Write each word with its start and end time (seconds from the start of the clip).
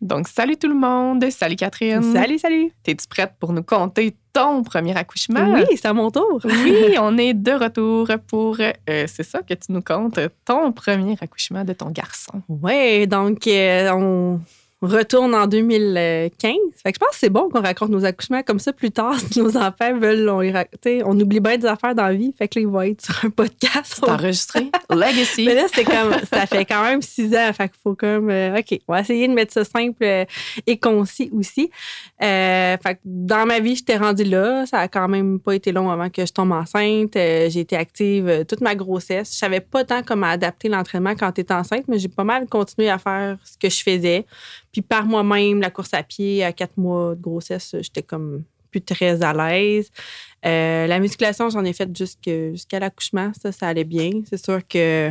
Donc, 0.00 0.28
salut 0.28 0.56
tout 0.56 0.68
le 0.68 0.74
monde. 0.76 1.28
Salut 1.30 1.56
Catherine. 1.56 2.02
Salut, 2.12 2.38
salut. 2.38 2.70
T'es-tu 2.84 3.06
prête 3.08 3.32
pour 3.40 3.52
nous 3.52 3.64
conter 3.64 4.16
ton 4.32 4.62
premier 4.62 4.96
accouchement? 4.96 5.52
Oui, 5.54 5.64
c'est 5.74 5.86
à 5.86 5.92
mon 5.92 6.10
tour. 6.10 6.40
Oui, 6.44 6.94
on 7.00 7.18
est 7.18 7.34
de 7.34 7.50
retour 7.52 8.08
pour. 8.28 8.58
euh, 8.60 9.04
c'est 9.08 9.24
ça 9.24 9.42
que 9.42 9.54
tu 9.54 9.72
nous 9.72 9.82
comptes, 9.82 10.20
ton 10.44 10.70
premier 10.72 11.16
accouchement 11.20 11.64
de 11.64 11.72
ton 11.72 11.90
garçon. 11.90 12.42
Oui, 12.48 13.08
donc 13.08 13.44
euh, 13.48 13.90
on 13.92 14.40
retourne 14.80 15.34
en 15.34 15.46
2015. 15.46 16.54
Fait 16.82 16.92
que 16.92 16.94
je 16.94 16.98
pense 16.98 17.10
que 17.10 17.16
c'est 17.18 17.30
bon 17.30 17.48
qu'on 17.48 17.60
raconte 17.60 17.90
nos 17.90 18.04
accouchements 18.04 18.42
comme 18.42 18.60
ça 18.60 18.72
plus 18.72 18.90
tard. 18.90 19.16
Si 19.28 19.40
nos 19.40 19.56
enfants 19.56 19.98
veulent, 19.98 20.28
on, 20.28 20.40
on 21.04 21.20
oublie 21.20 21.40
bien 21.40 21.58
des 21.58 21.66
affaires 21.66 21.94
dans 21.94 22.06
la 22.06 22.14
vie. 22.14 22.32
Fait 22.38 22.48
que 22.48 22.58
là, 22.58 22.62
ils 22.62 22.68
vont 22.68 22.80
être 22.80 23.04
sur 23.04 23.24
un 23.24 23.30
podcast. 23.30 23.94
C'est 23.96 24.08
enregistré. 24.08 24.70
Legacy. 24.90 25.44
Mais 25.44 25.54
là, 25.54 25.66
c'est 25.72 25.84
comme, 25.84 26.14
ça 26.32 26.46
fait 26.46 26.64
quand 26.64 26.82
même 26.82 27.02
six 27.02 27.34
ans. 27.34 27.52
Fait 27.52 27.68
qu'il 27.68 27.78
faut 27.82 27.94
comme, 27.94 28.30
euh, 28.30 28.58
OK, 28.58 28.78
on 28.88 28.92
va 28.92 29.00
essayer 29.00 29.28
de 29.28 29.34
mettre 29.34 29.52
ça 29.52 29.64
simple 29.64 30.02
euh, 30.02 30.24
et 30.66 30.78
concis 30.78 31.30
aussi. 31.32 31.70
Euh, 32.22 32.76
fait 32.82 32.94
que 32.94 33.00
dans 33.04 33.44
ma 33.44 33.60
vie, 33.60 33.76
j'étais 33.76 33.96
rendue 33.96 34.24
là. 34.24 34.64
Ça 34.66 34.78
a 34.78 34.88
quand 34.88 35.08
même 35.08 35.40
pas 35.40 35.54
été 35.54 35.72
long 35.72 35.90
avant 35.90 36.08
que 36.08 36.24
je 36.24 36.32
tombe 36.32 36.52
enceinte. 36.52 37.12
J'ai 37.14 37.60
été 37.60 37.76
active 37.76 38.46
toute 38.48 38.60
ma 38.60 38.74
grossesse. 38.74 39.32
Je 39.32 39.38
savais 39.38 39.60
pas 39.60 39.84
tant 39.84 40.02
comment 40.02 40.28
adapter 40.28 40.68
l'entraînement 40.68 41.14
quand 41.14 41.32
tu 41.32 41.42
es 41.42 41.52
enceinte, 41.52 41.84
mais 41.88 41.98
j'ai 41.98 42.08
pas 42.08 42.24
mal 42.24 42.46
continué 42.46 42.88
à 42.88 42.98
faire 42.98 43.36
ce 43.44 43.58
que 43.58 43.68
je 43.68 43.82
faisais. 43.82 44.24
Puis 44.72 44.82
par 44.82 45.06
moi-même, 45.06 45.60
la 45.60 45.70
course 45.70 45.94
à 45.94 46.02
pied 46.02 46.44
à 46.44 46.52
quatre 46.52 46.76
mois 46.76 47.14
de 47.14 47.20
grossesse, 47.20 47.74
j'étais 47.80 48.02
comme 48.02 48.44
plus 48.70 48.82
très 48.82 49.22
à 49.22 49.32
l'aise. 49.32 49.90
Euh, 50.44 50.86
la 50.86 50.98
musculation, 50.98 51.48
j'en 51.48 51.64
ai 51.64 51.72
fait 51.72 51.88
jusque- 51.96 52.30
jusqu'à 52.52 52.78
l'accouchement. 52.78 53.32
Ça, 53.40 53.50
ça 53.50 53.68
allait 53.68 53.84
bien. 53.84 54.10
C'est 54.28 54.42
sûr 54.42 54.60
que 54.66 55.10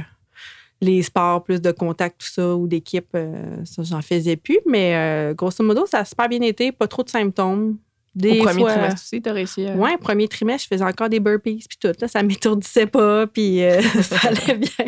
les 0.79 1.01
sports, 1.01 1.43
plus 1.43 1.59
de 1.59 1.71
contact, 1.71 2.21
tout 2.21 2.27
ça, 2.27 2.55
ou 2.55 2.67
d'équipe, 2.67 3.07
euh, 3.15 3.57
ça, 3.65 3.81
j'en 3.81 4.01
faisais 4.03 4.35
plus. 4.35 4.59
Mais 4.67 4.95
euh, 4.95 5.33
grosso 5.33 5.63
modo, 5.63 5.87
ça 5.87 5.99
a 5.99 6.05
super 6.05 6.29
bien 6.29 6.41
été. 6.41 6.71
Pas 6.71 6.87
trop 6.87 7.01
de 7.03 7.09
symptômes. 7.09 7.77
Des 8.17 8.39
Au 8.39 8.43
premier 8.45 8.61
fois- 8.61 8.71
trimestre 8.73 9.01
aussi, 9.03 9.21
t'as 9.21 9.31
réussi 9.31 9.67
à. 9.67 9.75
Ouais, 9.75 9.95
premier 9.97 10.27
trimestre, 10.27 10.67
je 10.69 10.75
faisais 10.75 10.83
encore 10.83 11.07
des 11.07 11.19
burpees 11.19 11.63
puis 11.69 11.77
tout. 11.79 11.91
Là, 12.01 12.07
ça 12.07 12.23
m'étourdissait 12.23 12.87
pas, 12.87 13.27
puis 13.27 13.63
euh, 13.63 13.79
ça 14.01 14.17
allait 14.27 14.55
bien. 14.57 14.85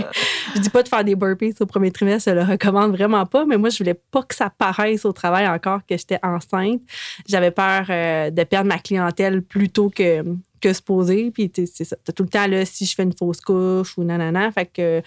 Je 0.56 0.60
dis 0.62 0.70
pas 0.72 0.82
de 0.82 0.88
faire 0.88 1.04
des 1.04 1.16
burpees 1.16 1.54
au 1.60 1.68
premier 1.68 1.92
trimestre, 1.92 2.32
je 2.32 2.36
le 2.36 2.42
recommande 2.44 2.92
vraiment 2.92 3.26
pas, 3.28 3.46
mais 3.46 3.58
moi, 3.58 3.70
je 3.70 3.78
voulais 3.78 3.94
pas 3.94 4.24
que 4.24 4.34
ça 4.34 4.50
paraisse 4.50 5.06
au 5.06 5.12
travail 5.12 5.48
encore 5.48 5.82
que 5.88 5.96
j'étais 5.96 6.18
enceinte. 6.24 6.82
J'avais 7.28 7.52
peur 7.52 7.86
euh, 7.90 8.32
de 8.32 8.44
perdre 8.46 8.68
ma 8.70 8.80
clientèle 8.80 9.44
plus 9.44 9.70
tôt 9.70 9.92
que, 9.92 10.24
que 10.60 10.74
se 10.74 10.82
poser. 10.82 11.30
Puis, 11.32 11.52
tu 11.52 11.68
sais, 11.68 11.72
c'est 11.74 11.84
ça. 11.84 11.98
T'as 12.04 12.14
tout 12.14 12.24
le 12.24 12.30
temps, 12.30 12.48
là, 12.48 12.66
si 12.66 12.86
je 12.86 12.96
fais 12.96 13.04
une 13.04 13.16
fausse 13.16 13.42
couche 13.42 13.96
ou 13.98 14.04
nanana. 14.04 14.52
Fait 14.52 14.66
que 14.66 15.02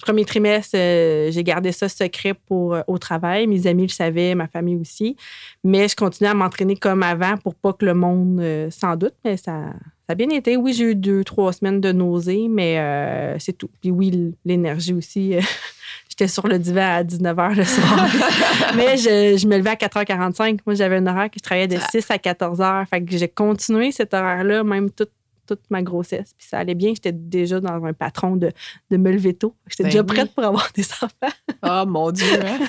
premier 0.00 0.24
trimestre, 0.24 0.76
euh, 0.76 1.30
j'ai 1.30 1.44
gardé 1.44 1.72
ça 1.72 1.88
secret 1.88 2.34
pour, 2.34 2.74
euh, 2.74 2.82
au 2.86 2.98
travail. 2.98 3.46
Mes 3.46 3.66
amis 3.66 3.82
le 3.82 3.88
savaient, 3.88 4.34
ma 4.34 4.48
famille 4.48 4.76
aussi. 4.76 5.16
Mais 5.64 5.88
je 5.88 5.96
continuais 5.96 6.30
à 6.30 6.34
m'entraîner 6.34 6.76
comme 6.76 7.02
avant 7.02 7.36
pour 7.36 7.54
pas 7.54 7.72
que 7.72 7.84
le 7.84 7.94
monde 7.94 8.40
euh, 8.40 8.70
s'en 8.70 8.96
doute. 8.96 9.14
Mais 9.24 9.36
ça, 9.36 9.72
ça 10.06 10.10
a 10.10 10.14
bien 10.14 10.28
été. 10.30 10.56
Oui, 10.56 10.72
j'ai 10.72 10.84
eu 10.84 10.94
deux, 10.94 11.24
trois 11.24 11.52
semaines 11.52 11.80
de 11.80 11.92
nausées, 11.92 12.48
mais 12.48 13.36
c'est 13.38 13.56
tout. 13.56 13.70
Puis 13.80 13.90
oui, 13.90 14.34
l'énergie 14.44 14.94
aussi. 14.94 15.34
J'étais 16.08 16.28
sur 16.28 16.46
le 16.48 16.58
divan 16.58 16.96
à 16.96 17.04
19h 17.04 17.54
le 17.54 17.64
soir. 17.64 18.08
mais 18.76 18.96
je, 18.96 19.38
je 19.38 19.46
me 19.46 19.56
levais 19.56 19.70
à 19.70 19.74
4h45. 19.74 20.58
Moi, 20.66 20.74
j'avais 20.74 20.96
un 20.96 21.06
horaire 21.06 21.30
que 21.30 21.36
je 21.38 21.42
travaillais 21.42 21.68
de 21.68 21.78
6 21.90 22.10
à 22.10 22.16
14h. 22.16 22.86
Fait 22.86 23.02
que 23.02 23.16
j'ai 23.16 23.28
continué 23.28 23.92
cet 23.92 24.12
horaire-là, 24.12 24.64
même 24.64 24.90
toute, 24.90 25.10
toute 25.56 25.70
ma 25.70 25.82
grossesse. 25.82 26.34
Puis 26.38 26.46
ça 26.48 26.58
allait 26.58 26.74
bien. 26.74 26.90
J'étais 26.94 27.12
déjà 27.12 27.60
dans 27.60 27.84
un 27.84 27.92
patron 27.92 28.36
de, 28.36 28.50
de 28.90 28.96
me 28.96 29.10
lever 29.12 29.34
tôt. 29.34 29.54
J'étais 29.68 29.82
Ben 29.84 29.88
déjà 29.90 30.00
oui. 30.00 30.06
prête 30.06 30.34
pour 30.34 30.44
avoir 30.44 30.68
des 30.74 30.84
enfants. 30.84 31.34
Oh 31.62 31.84
mon 31.86 32.10
Dieu. 32.10 32.26
hein? 32.44 32.58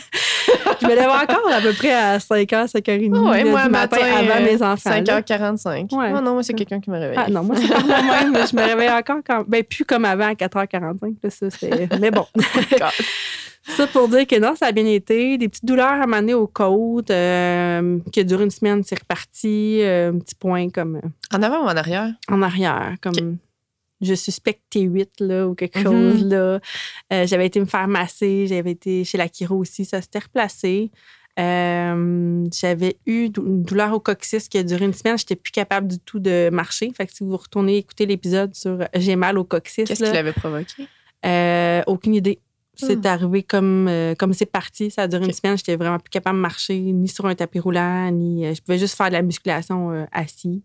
Je 0.82 0.88
me 0.88 0.92
levais 0.92 1.06
encore 1.06 1.48
à 1.54 1.62
peu 1.62 1.74
près 1.74 1.94
à 1.94 2.18
5h, 2.18 2.72
5h30 2.72 3.12
Ah 3.16 3.30
ouais, 3.30 3.44
moi, 3.44 3.64
du 3.66 3.70
matin, 3.70 3.98
avant 4.02 4.44
mes 4.44 4.62
enfants. 4.64 4.90
là. 4.90 5.02
5h45. 5.22 5.96
Ouais. 5.96 6.12
Oh 6.18 6.22
non, 6.22 6.34
moi, 6.34 6.44
c'est 6.44 6.54
quelqu'un 6.54 6.80
qui 6.80 6.90
m'a 6.90 6.98
réveillé. 6.98 7.22
Ah 7.24 7.30
non, 7.30 7.44
moi, 7.44 7.56
c'est 7.56 7.68
pas 7.68 7.82
moi-même. 7.84 8.32
mais 8.32 8.48
Je 8.48 8.56
me 8.56 8.62
réveille 8.64 8.90
encore 8.90 9.20
quand. 9.26 9.44
Ben, 9.48 9.64
plus 9.64 9.86
comme 9.86 10.06
avant 10.06 10.26
à 10.30 10.34
4h45. 10.34 11.16
Là, 11.24 11.30
ça, 11.30 11.50
c'est- 11.52 12.00
Mais 12.00 12.10
bon. 12.10 12.26
ça 13.68 13.88
pour 13.88 14.08
dire 14.10 14.26
que 14.28 14.40
non, 14.40 14.56
ça 14.56 14.68
a 14.68 14.72
bien 14.72 14.86
été. 14.86 15.38
Des 15.38 15.48
petites 15.50 15.66
douleurs 15.66 16.02
à 16.02 16.08
m'amener 16.08 16.34
aux 16.34 16.48
côtes, 16.48 17.12
euh, 17.12 18.00
qui 18.12 18.20
a 18.20 18.24
duré 18.24 18.44
une 18.44 18.52
semaine, 18.52 18.84
c'est 18.84 19.00
reparti. 19.00 19.80
euh, 19.82 20.12
un 20.12 20.20
petit 20.20 20.36
point 20.36 20.70
comme 20.70 20.96
euh, 20.98 21.10
En 21.38 21.42
avant 21.44 21.62
ou 21.64 21.66
en 21.68 21.76
arrière? 21.78 22.14
en 22.30 22.42
arrière, 22.42 22.96
comme. 23.02 23.38
Je 24.04 24.16
suspecte 24.16 24.62
T8 24.74 25.10
là, 25.20 25.48
ou 25.48 25.54
quelque 25.54 25.78
Mhm. 25.78 25.84
chose. 25.86 26.26
là. 26.26 26.60
Euh, 27.14 27.28
j'avais 27.28 27.46
été 27.46 27.60
me 27.60 27.66
faire 27.66 27.88
masser, 27.88 28.48
j'avais 28.48 28.72
été 28.72 29.04
chez 29.04 29.18
la 29.20 29.28
chiro 29.28 29.58
aussi, 29.58 29.86
ça 29.86 30.02
s'était 30.02 30.18
replacé. 30.20 30.90
Euh, 31.40 32.46
j'avais 32.54 32.98
eu 33.06 33.26
une 33.38 33.64
douleur 33.64 33.94
au 33.94 34.00
coccyx 34.00 34.48
qui 34.48 34.58
a 34.58 34.64
duré 34.64 34.86
une 34.86 34.94
semaine. 34.94 35.18
J'étais 35.18 35.36
plus 35.36 35.52
capable 35.52 35.88
du 35.88 36.00
tout 36.00 36.20
de 36.20 36.50
marcher. 36.52 36.92
Fait 36.96 37.06
que 37.06 37.14
si 37.14 37.24
vous 37.24 37.38
retournez 37.38 37.78
écouter 37.78 38.06
l'épisode 38.06 38.54
sur 38.56 38.80
J'ai 38.96 39.16
mal 39.16 39.38
au 39.38 39.44
coccyx, 39.44 39.88
Qu'est-ce 39.88 40.04
qui 40.04 40.12
l'avait 40.12 40.34
provoqué? 40.34 40.88
euh, 41.26 41.82
aucune 41.88 42.16
idée. 42.16 42.40
C'est 42.76 42.96
Hmm. 43.04 43.06
arrivé 43.08 43.44
comme 43.44 43.88
euh, 43.88 44.16
comme 44.16 44.34
c'est 44.34 44.46
parti. 44.46 44.90
Ça 44.92 45.04
a 45.04 45.08
duré 45.08 45.26
une 45.26 45.34
semaine. 45.34 45.58
J'étais 45.58 45.76
vraiment 45.76 46.00
plus 46.00 46.10
capable 46.10 46.38
de 46.38 46.42
marcher, 46.42 46.80
ni 46.80 47.08
sur 47.08 47.26
un 47.26 47.36
tapis 47.36 47.60
roulant, 47.60 48.10
ni. 48.12 48.46
euh, 48.46 48.54
je 48.54 48.62
pouvais 48.62 48.78
juste 48.80 48.96
faire 48.96 49.08
de 49.08 49.14
la 49.14 49.22
musculation 49.22 49.92
euh, 49.92 50.06
assis. 50.12 50.64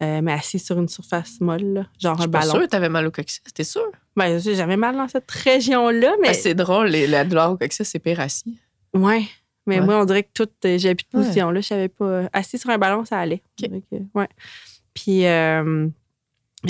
Mais 0.00 0.32
assis 0.32 0.58
sur 0.58 0.78
une 0.78 0.88
surface 0.88 1.40
molle, 1.40 1.62
là, 1.62 1.86
genre 1.98 2.20
un 2.20 2.26
ballon. 2.26 2.58
que 2.60 2.66
t'avais 2.66 2.90
mal 2.90 3.06
au 3.06 3.10
coccyx. 3.10 3.42
T'es 3.54 3.64
sûr? 3.64 3.86
Ben, 4.16 4.38
j'avais 4.38 4.76
mal 4.76 4.94
dans 4.96 5.08
cette 5.08 5.30
région-là, 5.30 6.12
mais. 6.20 6.28
Ben, 6.28 6.34
c'est 6.34 6.54
drôle, 6.54 6.88
les- 6.88 7.06
la 7.06 7.24
douleur 7.24 7.52
au 7.52 7.56
coccyx, 7.56 7.88
c'est 7.88 7.98
pire 8.00 8.20
assis. 8.20 8.58
ouais. 8.92 9.22
Mais 9.66 9.80
Ouais. 9.80 9.86
moi, 9.86 9.98
on 10.02 10.04
dirait 10.04 10.24
que 10.24 10.28
tout. 10.34 10.48
euh, 10.66 10.76
J'avais 10.76 10.94
plus 10.94 11.06
de 11.10 11.16
Ouais. 11.16 11.22
position. 11.24 11.50
Là, 11.50 11.60
je 11.62 11.66
savais 11.68 11.88
pas. 11.88 12.28
Assis 12.34 12.58
sur 12.58 12.68
un 12.68 12.76
ballon, 12.76 13.06
ça 13.06 13.18
allait. 13.18 13.40
Ok. 13.62 13.70
Fait 13.70 13.82
que, 13.90 14.02
ouais. 14.14 14.28
Puis, 14.92 15.24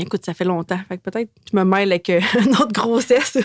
écoute, 0.02 0.24
ça 0.24 0.34
fait 0.34 0.44
longtemps. 0.44 0.78
Fait 0.88 0.98
que 0.98 1.02
peut-être 1.02 1.28
que 1.28 1.40
je 1.52 1.56
me 1.56 1.64
mêle 1.64 1.92
avec 1.92 2.10
euh, 2.10 2.20
une 2.44 2.52
autre 2.54 2.72
grossesse. 2.72 3.38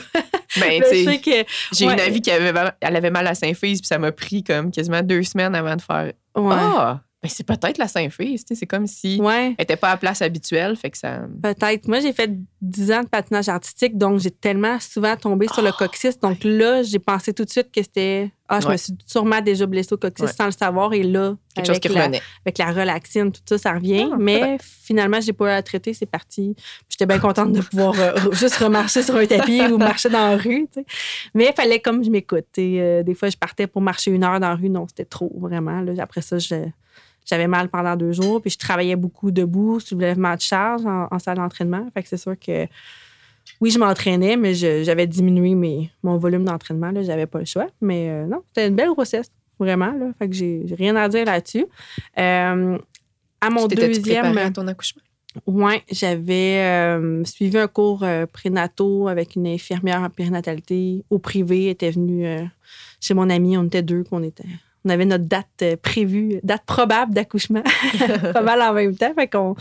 Ben, 0.60 0.82
tu 0.90 1.04
sais, 1.06 1.20
que. 1.20 1.46
j'ai 1.74 1.86
une 1.86 1.92
ouais. 1.92 2.02
amie 2.02 2.22
qui 2.22 2.32
avait, 2.32 2.52
mal- 2.52 2.76
elle 2.82 2.96
avait 2.96 3.12
mal 3.12 3.28
à 3.28 3.36
Saint-Fils, 3.36 3.82
puis 3.82 3.88
ça 3.88 3.98
m'a 3.98 4.12
pris 4.12 4.44
comme 4.44 4.72
quasiment 4.72 5.02
deux 5.02 5.24
semaines 5.24 5.56
avant 5.56 5.76
de 5.76 5.82
faire 5.82 6.12
Ouais. 6.36 6.56
Ah, 6.58 7.02
ben 7.22 7.28
c'est 7.30 7.44
peut-être 7.46 7.78
la 7.78 7.88
Saint-Fils. 7.90 8.46
C'est 8.50 8.66
comme 8.66 8.88
si 8.88 9.19
ouais. 9.22 9.47
elle 9.47 9.56
n'était 9.59 9.75
pas 9.75 9.90
à 9.91 9.97
place 9.97 10.22
habituelle, 10.22 10.78
fait 10.78 10.90
que 10.90 10.97
ça. 10.97 11.22
Peut-être. 11.44 11.88
Moi, 11.90 12.00
j'ai 12.00 12.13
fait 12.13 12.31
10 12.62 12.91
ans 12.94 13.03
de 13.03 13.07
patinage 13.09 13.50
artistique, 13.50 13.97
donc 13.97 14.19
j'ai 14.19 14.31
tellement 14.31 14.80
souvent 14.80 15.18
tombé 15.18 15.47
sur 15.52 15.62
le 15.62 15.69
Ah, 15.69 15.75
coccyx. 15.78 16.18
Donc 16.19 16.38
là, 16.46 16.81
j'ai 16.84 17.00
pensé 17.00 17.34
tout 17.34 17.44
de 17.44 17.50
suite 17.50 17.72
que 17.74 17.81
c'était. 17.84 18.31
Ah, 18.47 18.62
je 18.62 18.68
me 18.69 18.78
suis 18.78 18.94
sûrement 19.06 19.41
déjà 19.41 19.66
blessée 19.66 19.94
au 19.94 19.97
coccyx 19.97 20.34
sans 20.35 20.46
le 20.46 20.52
savoir. 20.52 20.94
Et 20.94 21.03
là, 21.03 21.35
Quelque 21.53 21.66
chose 21.66 21.72
avec 21.75 21.81
qui 21.84 21.90
la, 21.90 22.02
revenait. 22.06 22.22
avec 22.46 22.57
la 22.57 22.72
relaxine, 22.72 23.31
tout 23.34 23.41
ça, 23.46 23.57
ça 23.57 23.74
revient. 23.74 24.07
Ah, 24.13 24.16
mais 24.18 24.57
finalement, 24.62 25.19
j'ai 25.19 25.34
pas 25.34 25.47
eu 25.47 25.57
à 25.57 25.62
traiter, 25.62 25.94
c'est 25.94 26.06
parti. 26.06 26.56
J'étais 26.90 27.06
bien 27.06 27.19
contente 27.19 27.51
de 27.51 27.62
pouvoir 27.62 27.94
euh, 28.00 28.13
juste 28.31 28.56
remarcher 28.56 29.03
sur 29.03 29.18
un 29.18 29.25
tapis 29.25 29.62
ou 29.63 29.78
marcher 29.78 30.09
dans 30.09 30.30
la 30.30 30.38
rue. 30.38 30.68
tu 30.74 30.80
sais. 30.80 30.86
Mais 31.36 31.47
il 31.50 31.53
fallait 31.53 31.80
comme 31.81 32.01
je 32.03 32.09
m'écoute. 32.09 32.46
Euh, 32.57 33.03
des 33.03 33.13
fois, 33.13 33.30
je 33.30 33.36
partais 33.38 33.68
pour 33.68 33.81
marcher 33.81 34.09
une 34.09 34.24
heure 34.24 34.40
dans 34.40 34.50
la 34.50 34.56
rue. 34.56 34.69
Non, 34.69 34.88
c'était 34.88 35.06
trop, 35.06 35.31
vraiment. 35.38 35.81
là. 35.81 35.91
Après 36.01 36.22
ça, 36.22 36.40
je- 36.40 36.56
j'avais 37.30 37.48
mal 37.48 37.70
pendant 37.70 37.96
deux 37.96 38.12
jours. 38.12 38.42
Puis 38.42 38.52
je 38.52 38.58
travaillais 38.58 38.96
beaucoup 38.96 39.32
debout, 39.32 39.80
soulèvement 39.80 40.36
de 40.36 40.42
charge 40.42 40.86
en, 40.86 41.08
en 41.12 41.20
salle 41.20 41.38
d'entraînement. 41.38 41.88
Fait 41.94 42.04
que 42.04 42.10
c'est 42.10 42.18
sûr 42.18 42.38
que 42.40 42.68
oui, 43.62 43.72
je 43.72 43.80
m'entraînais, 43.80 44.38
mais 44.38 44.54
j'avais 44.54 45.08
diminué 45.08 45.54
mes, 45.56 45.92
mon 46.04 46.18
volume 46.18 46.46
d'entraînement. 46.46 46.92
là. 46.92 47.02
J'avais 47.04 47.26
pas 47.26 47.40
le 47.40 47.46
choix. 47.46 47.68
Mais 47.82 48.10
euh, 48.10 48.26
non, 48.26 48.42
c'était 48.48 48.68
une 48.68 48.76
belle 48.76 48.90
grossesse, 48.92 49.32
vraiment. 49.60 49.92
Là. 49.92 50.12
Fait 50.18 50.30
que 50.30 50.36
j'ai 50.36 50.66
rien 50.78 50.96
à 50.96 51.10
dire 51.10 51.26
là-dessus. 51.26 51.66
Euh, 52.18 52.78
à 53.42 53.50
mon 53.50 53.68
Tu 53.68 53.76
deuxième. 53.76 54.38
à 54.38 54.52
ton 54.52 54.68
accouchement? 54.68 55.02
Oui, 55.46 55.74
j'avais 55.92 56.60
euh, 56.64 57.24
suivi 57.24 57.58
un 57.58 57.68
cours 57.68 58.06
prénato 58.34 59.08
avec 59.08 59.36
une 59.36 59.48
infirmière 59.48 60.02
en 60.02 60.10
périnatalité 60.10 61.04
au 61.10 61.20
privé. 61.20 61.66
Elle 61.66 61.72
était 61.72 61.92
venue 61.92 62.26
chez 63.00 63.14
mon 63.14 63.30
ami. 63.30 63.58
On 63.58 63.66
était 63.66 63.84
deux, 63.84 64.04
qu'on 64.04 64.24
était. 64.24 64.48
On 64.86 64.90
avait 64.90 65.06
notre 65.06 65.26
date 65.26 65.48
euh, 65.62 65.76
prévue, 65.82 66.40
date 66.44 66.64
probable 66.66 67.14
d'accouchement, 67.14 67.64
pas 68.34 68.42
mal 68.42 68.62
en 68.62 68.74
même 68.74 68.96
temps. 68.96 69.14
Fait 69.14 69.28
qu'on 69.28 69.56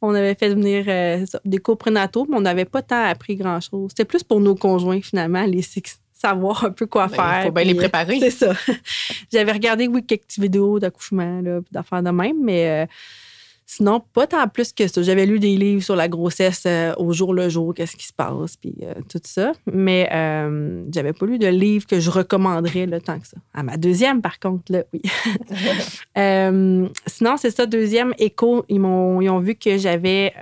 on 0.00 0.14
avait 0.14 0.34
fait 0.34 0.48
venir 0.48 0.84
euh, 0.88 1.24
des 1.44 1.58
cours 1.58 1.76
prénataux, 1.78 2.26
mais 2.30 2.36
on 2.36 2.40
n'avait 2.40 2.64
pas 2.64 2.82
tant 2.82 3.04
appris 3.04 3.36
grand-chose. 3.36 3.90
C'était 3.90 4.04
plus 4.06 4.22
pour 4.22 4.40
nos 4.40 4.54
conjoints, 4.54 5.00
finalement, 5.02 5.44
les 5.44 5.62
six- 5.62 6.00
savoir 6.12 6.64
un 6.64 6.70
peu 6.70 6.86
quoi 6.86 7.08
Ben, 7.08 7.16
faire. 7.16 7.42
faut 7.44 7.50
bien 7.52 7.64
les 7.64 7.74
préparer. 7.74 8.18
C'est 8.18 8.30
ça. 8.30 8.54
J'avais 9.32 9.52
regardé, 9.52 9.86
oui, 9.88 10.02
quelques 10.04 10.22
petites 10.22 10.42
vidéos 10.42 10.78
d'accouchement, 10.78 11.42
d'affaires 11.70 12.02
de 12.02 12.10
même, 12.10 12.36
mais 12.42 12.84
euh, 12.84 12.86
sinon, 13.66 14.00
pas 14.00 14.26
tant 14.26 14.46
plus 14.48 14.72
que 14.72 14.86
ça. 14.86 15.02
J'avais 15.02 15.26
lu 15.26 15.38
des 15.38 15.56
livres 15.56 15.82
sur 15.82 15.96
la 15.96 16.08
grossesse 16.08 16.64
euh, 16.66 16.94
au 16.96 17.12
jour 17.12 17.34
le 17.34 17.48
jour, 17.48 17.74
qu'est-ce 17.74 17.96
qui 17.96 18.06
se 18.06 18.12
passe, 18.12 18.56
puis 18.56 18.74
euh, 18.82 18.94
tout 19.08 19.20
ça. 19.24 19.52
Mais 19.72 20.08
euh, 20.12 20.84
j'avais 20.92 21.12
pas 21.12 21.26
lu 21.26 21.38
de 21.38 21.46
livre 21.46 21.86
que 21.86 22.00
je 22.00 22.10
recommanderais 22.10 22.86
là, 22.86 23.00
tant 23.00 23.18
que 23.18 23.26
ça. 23.26 23.36
À 23.52 23.62
ma 23.62 23.76
deuxième, 23.76 24.20
par 24.22 24.38
contre, 24.38 24.72
là, 24.72 24.84
oui. 24.92 25.02
Sinon, 27.06 27.36
c'est 27.36 27.50
ça, 27.50 27.66
deuxième 27.66 28.14
écho, 28.18 28.64
ils, 28.68 28.80
m'ont, 28.80 29.20
ils 29.20 29.30
ont 29.30 29.40
vu 29.40 29.54
que 29.54 29.76
j'avais 29.78 30.32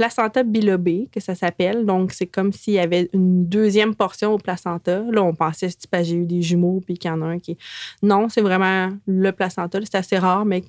placenta 0.00 0.42
bilobé, 0.44 1.10
que 1.12 1.20
ça 1.20 1.34
s'appelle. 1.34 1.84
Donc, 1.84 2.12
c'est 2.12 2.26
comme 2.26 2.52
s'il 2.52 2.74
y 2.74 2.78
avait 2.78 3.10
une 3.12 3.46
deuxième 3.46 3.94
portion 3.94 4.32
au 4.32 4.38
placenta. 4.38 5.02
Là, 5.10 5.22
on 5.22 5.34
pensait 5.34 5.68
que 5.68 6.02
j'ai 6.02 6.16
eu 6.16 6.24
des 6.24 6.40
jumeaux 6.40 6.80
puis 6.84 6.94
qu'il 6.94 7.10
y 7.10 7.12
en 7.12 7.20
a 7.20 7.26
un 7.26 7.38
qui. 7.38 7.58
Non, 8.02 8.30
c'est 8.30 8.40
vraiment 8.40 8.88
le 9.06 9.30
placenta. 9.32 9.78
C'est 9.82 9.96
assez 9.96 10.16
rare, 10.16 10.46
mais 10.46 10.62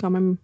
quand 0.00 0.10
même 0.10 0.36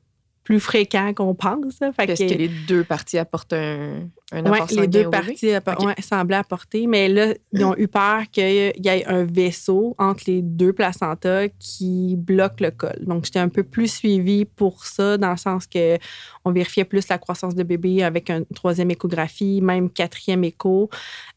plus 0.45 0.61
fréquent 0.61 1.13
qu'on 1.15 1.35
pense. 1.35 1.81
Est-ce 1.81 2.29
que, 2.29 2.35
les 2.35 2.49
deux 2.49 2.85
parties 2.85 3.19
apportent 3.19 3.55
un, 3.55 4.09
un 4.31 4.45
apport 4.45 4.69
les 4.71 4.87
deux 4.87 5.09
parties 5.09 5.53
semblaient 6.01 6.37
apporter, 6.37 6.87
mais 6.87 7.09
là, 7.09 7.35
ils 7.53 7.65
ont 7.65 7.77
eu 7.77 7.89
peur 7.89 8.23
qu'il 8.31 8.45
y 8.45 8.89
ait 8.89 9.07
un 9.07 9.25
vaisseau 9.25 9.95
entre 9.99 10.25
les 10.27 10.43
deux 10.43 10.73
placentas 10.73 11.49
qui 11.59 12.17
bloque 12.17 12.61
le 12.61 12.71
col. 12.71 12.99
Donc, 13.07 13.25
j'étais 13.25 13.39
un 13.39 13.49
peu 13.49 13.63
plus 13.63 13.89
suivie 13.89 14.45
pour 14.45 14.85
ça, 14.85 15.17
dans 15.17 15.31
le 15.31 15.37
sens 15.37 15.67
que 15.67 15.99
on 16.45 16.53
vérifiait 16.53 16.85
plus 16.85 17.09
la 17.09 17.17
croissance 17.17 17.55
de 17.55 17.63
bébé 17.63 18.03
avec 18.03 18.29
une 18.29 18.45
troisième 18.55 18.91
échographie, 18.91 19.61
même 19.63 19.89
quatrième 19.89 20.45
écho. 20.45 20.91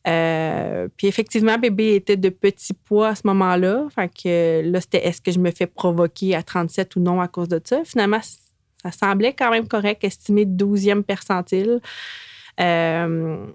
Euh, 0.08 0.88
puis 0.98 1.08
effectivement, 1.08 1.58
bébé 1.58 1.96
était 1.96 2.18
de 2.18 2.30
petit 2.30 2.74
poids 2.74 3.10
à 3.10 3.16
ce 3.16 3.22
moment-là. 3.26 3.88
Fait 3.96 4.10
que 4.10 4.70
là, 4.70 4.82
c'était 4.82 5.06
est-ce 5.06 5.22
que 5.22 5.32
je 5.32 5.40
me 5.40 5.52
fais 5.52 5.68
provoquer 5.68 6.36
à 6.36 6.44
37 6.44 6.96
ou 6.98 7.00
non 7.00 7.22
à 7.22 7.28
cause 7.28 7.48
de 7.48 7.62
ça? 7.64 7.82
Finalement, 7.86 8.20
ça 8.84 8.92
semblait 8.92 9.34
quand 9.34 9.52
même 9.52 9.68
correct, 9.68 10.04
estimé 10.04 10.46
12e 10.46 11.04
percentile. 11.04 11.82
Euh, 12.60 13.46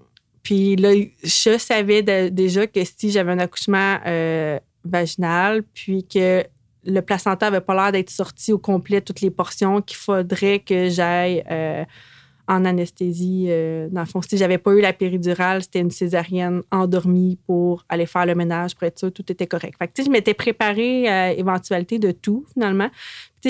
puis 0.43 0.75
là, 0.75 0.91
je 1.23 1.57
savais 1.57 2.03
déjà 2.29 2.67
que 2.67 2.83
si 2.83 3.11
j'avais 3.11 3.31
un 3.31 3.39
accouchement 3.39 3.99
euh, 4.05 4.59
vaginal, 4.83 5.63
puis 5.63 6.05
que 6.05 6.43
le 6.85 6.99
placenta 7.01 7.49
n'avait 7.49 7.63
pas 7.63 7.75
l'air 7.75 7.91
d'être 7.93 8.09
sorti 8.09 8.51
au 8.51 8.57
complet, 8.57 8.99
toutes 8.99 9.21
les 9.21 9.31
portions, 9.31 9.81
qu'il 9.81 9.97
faudrait 9.97 10.59
que 10.59 10.89
j'aille 10.89 11.43
euh, 11.49 11.85
en 12.47 12.65
anesthésie. 12.65 13.47
dans 13.91 14.01
le 14.01 14.07
fond, 14.07 14.21
si 14.21 14.37
j'avais 14.37 14.57
pas 14.57 14.71
eu 14.71 14.81
la 14.81 14.93
péridurale, 14.93 15.63
c'était 15.63 15.79
une 15.79 15.91
césarienne 15.91 16.61
endormie 16.71 17.37
pour 17.45 17.85
aller 17.89 18.05
faire 18.05 18.25
le 18.25 18.35
ménage, 18.35 18.75
pour 18.75 18.83
être 18.83 18.99
sûr 18.99 19.11
tout 19.11 19.29
était 19.31 19.47
correct. 19.47 19.75
Fait 19.77 19.87
que, 19.87 20.03
je 20.03 20.09
m'étais 20.09 20.33
préparée 20.33 21.07
à 21.07 21.33
l'éventualité 21.33 21.99
de 21.99 22.11
tout, 22.11 22.45
finalement 22.53 22.89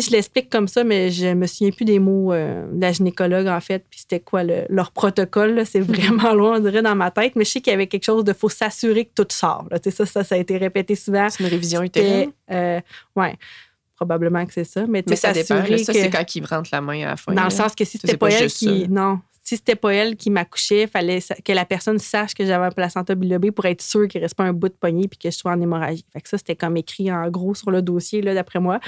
je 0.02 0.10
l'explique 0.12 0.50
comme 0.50 0.68
ça, 0.68 0.84
mais 0.84 1.12
je 1.12 1.34
me 1.34 1.46
souviens 1.46 1.72
plus 1.72 1.86
des 1.86 2.00
mots 2.00 2.34
euh, 2.34 2.66
de 2.72 2.82
la 2.82 2.92
gynécologue, 2.92 3.48
en 3.48 3.60
fait, 3.60 3.86
puis 3.90 4.00
c'était 4.00 4.20
quoi 4.20 4.44
leur 4.44 4.92
protocole. 4.92 5.64
C'est 5.66 5.80
vraiment 5.82 6.34
loin, 6.34 6.58
on 6.58 6.60
dirait, 6.60 6.82
dans 6.82 6.96
ma 6.96 7.12
tête. 7.12 7.36
Mais 7.36 7.46
je 7.46 7.52
sais 7.52 7.62
qu'il 7.62 7.72
y 7.72 7.74
avait 7.74 7.88
quelque 7.88 8.06
chose 8.06 8.24
de 8.24 8.34
faut 8.34 8.50
s'assurer 8.50 9.06
que 9.06 9.24
tout 9.24 9.28
sort. 9.30 9.68
Ça, 9.92 10.06
ça, 10.06 10.24
ça 10.24 10.36
a 10.36 10.38
été 10.38 10.58
répété 10.58 10.96
souvent. 10.96 11.30
C'est 11.30 11.44
une 11.44 11.50
révision 11.50 11.82
utérine? 11.84 12.32
Euh, 12.52 12.80
oui. 13.16 13.28
Probablement 14.04 14.46
que 14.46 14.54
c'est 14.54 14.64
ça. 14.64 14.86
Mais, 14.88 15.04
mais 15.08 15.16
ça 15.16 15.32
dépend. 15.32 15.64
ça, 15.66 15.94
c'est 15.94 16.10
quand 16.10 16.36
ils 16.36 16.46
rentrent 16.46 16.70
la 16.72 16.82
main 16.82 17.04
à 17.04 17.10
la 17.10 17.16
fin. 17.16 17.34
Dans 17.34 17.46
le 17.46 17.50
sens 17.50 17.74
que 17.74 17.86
si 17.86 17.98
c'était 17.98 18.18
pas, 18.18 18.30
elle 18.30 18.52
qui. 18.52 18.88
Non, 18.90 19.20
si 19.44 19.58
c'était 19.58 19.76
pas 19.76 19.94
elle 19.94 20.16
qui 20.16 20.30
m'accouchait, 20.30 20.84
il 20.84 20.88
fallait 20.88 21.20
que 21.44 21.52
la 21.52 21.66
personne 21.66 22.00
sache 22.00 22.34
que 22.34 22.46
j'avais 22.46 22.66
un 22.66 22.72
placenta 22.72 23.14
bilobé 23.14 23.52
pour 23.52 23.66
être 23.66 23.82
sûre 23.82 24.08
qu'il 24.08 24.22
ne 24.22 24.26
reste 24.26 24.36
pas 24.36 24.46
un 24.46 24.54
bout 24.54 24.70
de 24.70 24.74
poignée 24.74 25.08
puis 25.08 25.18
que 25.18 25.30
je 25.30 25.38
sois 25.38 25.52
en 25.52 25.60
hémorragie. 25.60 26.06
Fait 26.14 26.22
que 26.22 26.30
ça, 26.30 26.38
c'était 26.38 26.56
comme 26.56 26.78
écrit 26.78 27.12
en 27.12 27.30
gros 27.30 27.54
sur 27.54 27.70
le 27.70 27.82
dossier, 27.82 28.22
là, 28.22 28.34
d'après 28.34 28.60
moi. 28.60 28.80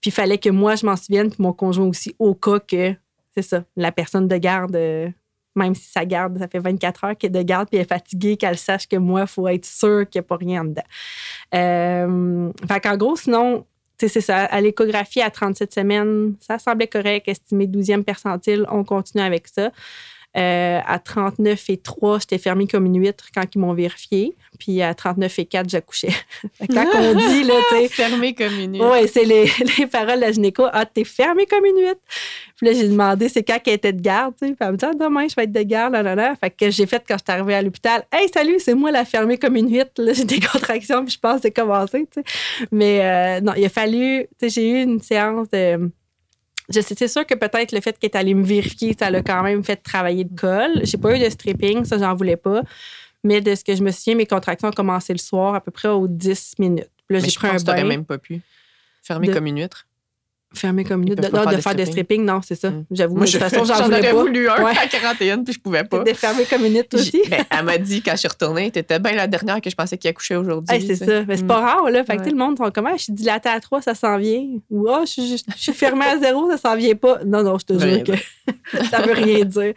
Puis 0.00 0.08
il 0.08 0.12
fallait 0.12 0.38
que 0.38 0.48
moi, 0.48 0.76
je 0.76 0.86
m'en 0.86 0.96
souvienne, 0.96 1.30
puis 1.30 1.42
mon 1.42 1.52
conjoint 1.52 1.86
aussi, 1.86 2.14
au 2.18 2.34
cas 2.34 2.58
que, 2.58 2.94
c'est 3.34 3.42
ça, 3.42 3.64
la 3.76 3.92
personne 3.92 4.28
de 4.28 4.36
garde, 4.38 4.76
euh, 4.76 5.10
même 5.54 5.74
si 5.74 5.90
sa 5.90 6.06
garde, 6.06 6.38
ça 6.38 6.48
fait 6.48 6.58
24 6.58 7.04
heures 7.04 7.16
qu'elle 7.16 7.36
est 7.36 7.38
de 7.38 7.42
garde, 7.42 7.68
puis 7.68 7.76
elle 7.76 7.84
est 7.84 7.88
fatiguée, 7.88 8.36
qu'elle 8.38 8.56
sache 8.56 8.86
que 8.88 8.96
moi, 8.96 9.22
il 9.22 9.26
faut 9.26 9.46
être 9.48 9.66
sûr 9.66 10.08
qu'il 10.08 10.20
n'y 10.20 10.24
a 10.24 10.28
pas 10.28 10.36
rien 10.36 10.62
en 10.62 10.64
dedans. 10.64 10.82
Euh, 11.54 12.50
fait 12.66 12.80
qu'en 12.80 12.96
gros, 12.96 13.16
sinon, 13.16 13.66
c'est 14.06 14.20
ça. 14.20 14.44
À 14.44 14.60
l'échographie, 14.60 15.20
à 15.20 15.30
37 15.30 15.74
semaines, 15.74 16.34
ça 16.40 16.58
semblait 16.58 16.86
correct, 16.86 17.26
estimé 17.26 17.66
12e 17.66 18.04
percentile. 18.04 18.64
On 18.70 18.84
continue 18.84 19.22
avec 19.22 19.48
ça. 19.48 19.70
Euh, 20.36 20.80
à 20.86 20.98
39 20.98 21.70
et 21.70 21.78
3, 21.78 22.18
j'étais 22.20 22.38
fermée 22.38 22.66
comme 22.66 22.84
une 22.84 23.00
huître 23.00 23.28
quand 23.34 23.44
ils 23.54 23.58
m'ont 23.58 23.72
vérifié. 23.72 24.36
Puis 24.58 24.82
à 24.82 24.94
39 24.94 25.38
et 25.38 25.46
4, 25.46 25.68
j'accouchais. 25.70 26.12
quand 26.70 26.86
on 26.94 27.14
dit, 27.14 27.44
là, 27.44 27.54
tu 27.70 27.76
sais. 27.76 27.88
Fermée 27.88 28.34
comme 28.34 28.52
une 28.58 28.74
huître. 28.74 28.90
Oui, 28.92 29.08
c'est 29.08 29.24
les, 29.24 29.50
les, 29.78 29.86
paroles 29.86 30.16
de 30.16 30.20
la 30.20 30.32
gynéco. 30.32 30.64
Ah, 30.70 30.84
t'es 30.84 31.04
fermée 31.04 31.46
comme 31.46 31.64
une 31.64 31.78
huître. 31.78 32.00
Puis 32.56 32.66
là, 32.66 32.72
j'ai 32.74 32.88
demandé 32.88 33.28
c'est 33.28 33.42
quand 33.42 33.58
qu'elle 33.58 33.74
était 33.74 33.92
de 33.92 34.02
garde, 34.02 34.34
tu 34.40 34.46
sais. 34.46 34.54
Puis 34.54 34.64
elle 34.66 34.72
me 34.72 34.76
dit, 34.76 34.84
ah, 34.84 34.92
demain, 34.92 35.26
je 35.28 35.34
vais 35.34 35.44
être 35.44 35.52
de 35.52 35.62
garde, 35.62 35.94
là, 35.94 36.02
là, 36.02 36.14
là. 36.14 36.34
Fait 36.36 36.50
que 36.50 36.70
j'ai 36.70 36.86
fait 36.86 37.02
quand 37.08 37.16
je 37.18 37.24
suis 37.24 37.40
arrivée 37.40 37.54
à 37.54 37.62
l'hôpital. 37.62 38.04
Hey, 38.12 38.28
salut, 38.32 38.56
c'est 38.58 38.74
moi 38.74 38.90
la 38.90 39.06
fermée 39.06 39.38
comme 39.38 39.56
une 39.56 39.72
huître. 39.72 39.92
Là, 39.96 40.12
j'ai 40.12 40.24
des 40.24 40.40
contractions, 40.52 41.04
puis 41.04 41.14
je 41.14 41.18
pense 41.18 41.36
que 41.36 41.42
c'est 41.42 41.52
commencé, 41.52 42.06
tu 42.12 42.20
sais. 42.20 42.66
Mais 42.70 43.00
euh, 43.02 43.40
non, 43.40 43.54
il 43.56 43.64
a 43.64 43.70
fallu, 43.70 44.26
tu 44.38 44.48
sais, 44.48 44.48
j'ai 44.50 44.70
eu 44.70 44.82
une 44.82 45.00
séance 45.00 45.48
de 45.50 45.90
c'est 46.70 47.08
sûr 47.08 47.26
que 47.26 47.34
peut-être 47.34 47.72
le 47.72 47.80
fait 47.80 47.98
qu'elle 47.98 48.10
est 48.10 48.16
allée 48.16 48.34
me 48.34 48.44
vérifier, 48.44 48.94
ça 48.98 49.10
l'a 49.10 49.22
quand 49.22 49.42
même 49.42 49.64
fait 49.64 49.76
travailler 49.76 50.24
le 50.24 50.36
col. 50.36 50.84
J'ai 50.84 50.98
pas 50.98 51.16
eu 51.16 51.18
de 51.18 51.28
stripping, 51.28 51.84
ça, 51.84 51.98
j'en 51.98 52.14
voulais 52.14 52.36
pas. 52.36 52.62
Mais 53.24 53.40
de 53.40 53.54
ce 53.54 53.64
que 53.64 53.74
je 53.74 53.82
me 53.82 53.90
souviens, 53.90 54.14
mes 54.14 54.26
contractions 54.26 54.68
ont 54.68 54.72
commencé 54.72 55.12
le 55.12 55.18
soir 55.18 55.54
à 55.54 55.60
peu 55.60 55.70
près 55.70 55.88
aux 55.88 56.06
10 56.06 56.54
minutes. 56.58 56.90
là, 57.08 57.18
j'ai 57.18 57.32
pris 57.32 57.48
un 57.48 57.56
bain. 57.56 57.84
même 57.84 58.04
pas 58.04 58.18
pu. 58.18 58.40
Fermer 59.02 59.28
comme 59.28 59.46
une 59.46 59.58
huître. 59.58 59.86
Fermer 60.54 60.82
comme 60.82 61.02
une 61.02 61.14
de, 61.14 61.14
de, 61.14 61.60
faire 61.60 61.74
des 61.74 61.84
stripping, 61.84 62.24
non, 62.24 62.40
c'est 62.42 62.54
ça. 62.54 62.70
Mm. 62.70 62.84
J'avoue, 62.90 63.20
de 63.20 63.26
toute 63.26 63.36
façon, 63.36 63.64
j'en 63.66 63.84
voulais 63.84 64.00
pas. 64.00 64.12
voulu 64.14 64.48
un 64.48 64.64
à 64.64 64.86
41, 64.86 65.44
puis 65.44 65.52
je 65.52 65.60
pouvais 65.60 65.84
pas. 65.84 66.02
De 66.02 66.12
fermer 66.14 66.44
comme 66.44 66.64
une 66.64 66.82
aussi. 66.94 67.22
Ben, 67.28 67.44
elle 67.50 67.64
m'a 67.66 67.76
dit, 67.76 68.00
quand 68.00 68.12
je 68.12 68.16
suis 68.16 68.28
retournée, 68.28 68.70
t'étais 68.70 68.98
bien 68.98 69.12
la 69.12 69.26
dernière 69.26 69.60
que 69.60 69.68
je 69.68 69.76
pensais 69.76 69.98
qu'il 69.98 70.08
accouchait 70.08 70.36
aujourd'hui. 70.36 70.80
c'est 70.80 70.96
ça. 70.96 71.24
Mais 71.26 71.36
c'est 71.36 71.46
pas 71.46 71.60
mm. 71.60 71.64
rare, 71.64 71.90
là. 71.90 72.04
Fait 72.04 72.16
que, 72.16 72.30
le 72.30 72.36
monde, 72.36 72.58
comment 72.74 72.96
je 72.96 73.02
suis 73.04 73.12
dilatée 73.12 73.50
à 73.50 73.60
3, 73.60 73.82
ça 73.82 73.94
s'en 73.94 74.16
vient. 74.16 74.42
Ou, 74.70 74.88
oh, 74.88 75.04
je, 75.04 75.36
suis 75.54 75.72
fermée 75.74 76.06
à 76.06 76.18
0, 76.18 76.50
ça 76.52 76.56
s'en 76.56 76.76
vient 76.76 76.94
pas. 76.94 77.18
Non, 77.26 77.42
non, 77.42 77.58
je 77.58 77.66
te 77.66 77.78
jure 77.78 78.02
que 78.04 78.12
ça 78.90 79.02
veut 79.02 79.12
rien 79.12 79.44
dire. 79.44 79.74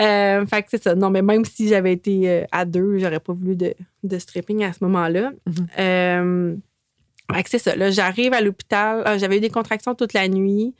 Euh, 0.00 0.46
fait 0.46 0.62
que 0.62 0.68
c'est 0.70 0.82
ça. 0.82 0.94
Non, 0.94 1.10
mais 1.10 1.22
même 1.22 1.44
si 1.44 1.68
j'avais 1.68 1.92
été 1.92 2.30
euh, 2.30 2.44
à 2.52 2.64
2, 2.64 2.98
j'aurais 2.98 3.20
pas 3.20 3.32
voulu 3.32 3.56
de, 3.56 3.74
de 4.04 4.18
stripping 4.18 4.62
à 4.62 4.72
ce 4.72 4.78
moment-là. 4.84 5.32
Mm-hmm. 5.48 5.66
euh, 5.80 6.56
c'est 7.46 7.58
ça. 7.58 7.76
Là, 7.76 7.90
j'arrive 7.90 8.32
à 8.32 8.40
l'hôpital. 8.40 9.02
Ah, 9.04 9.18
j'avais 9.18 9.38
eu 9.38 9.40
des 9.40 9.50
contractions 9.50 9.94
toute 9.94 10.12
la 10.12 10.28
nuit 10.28 10.74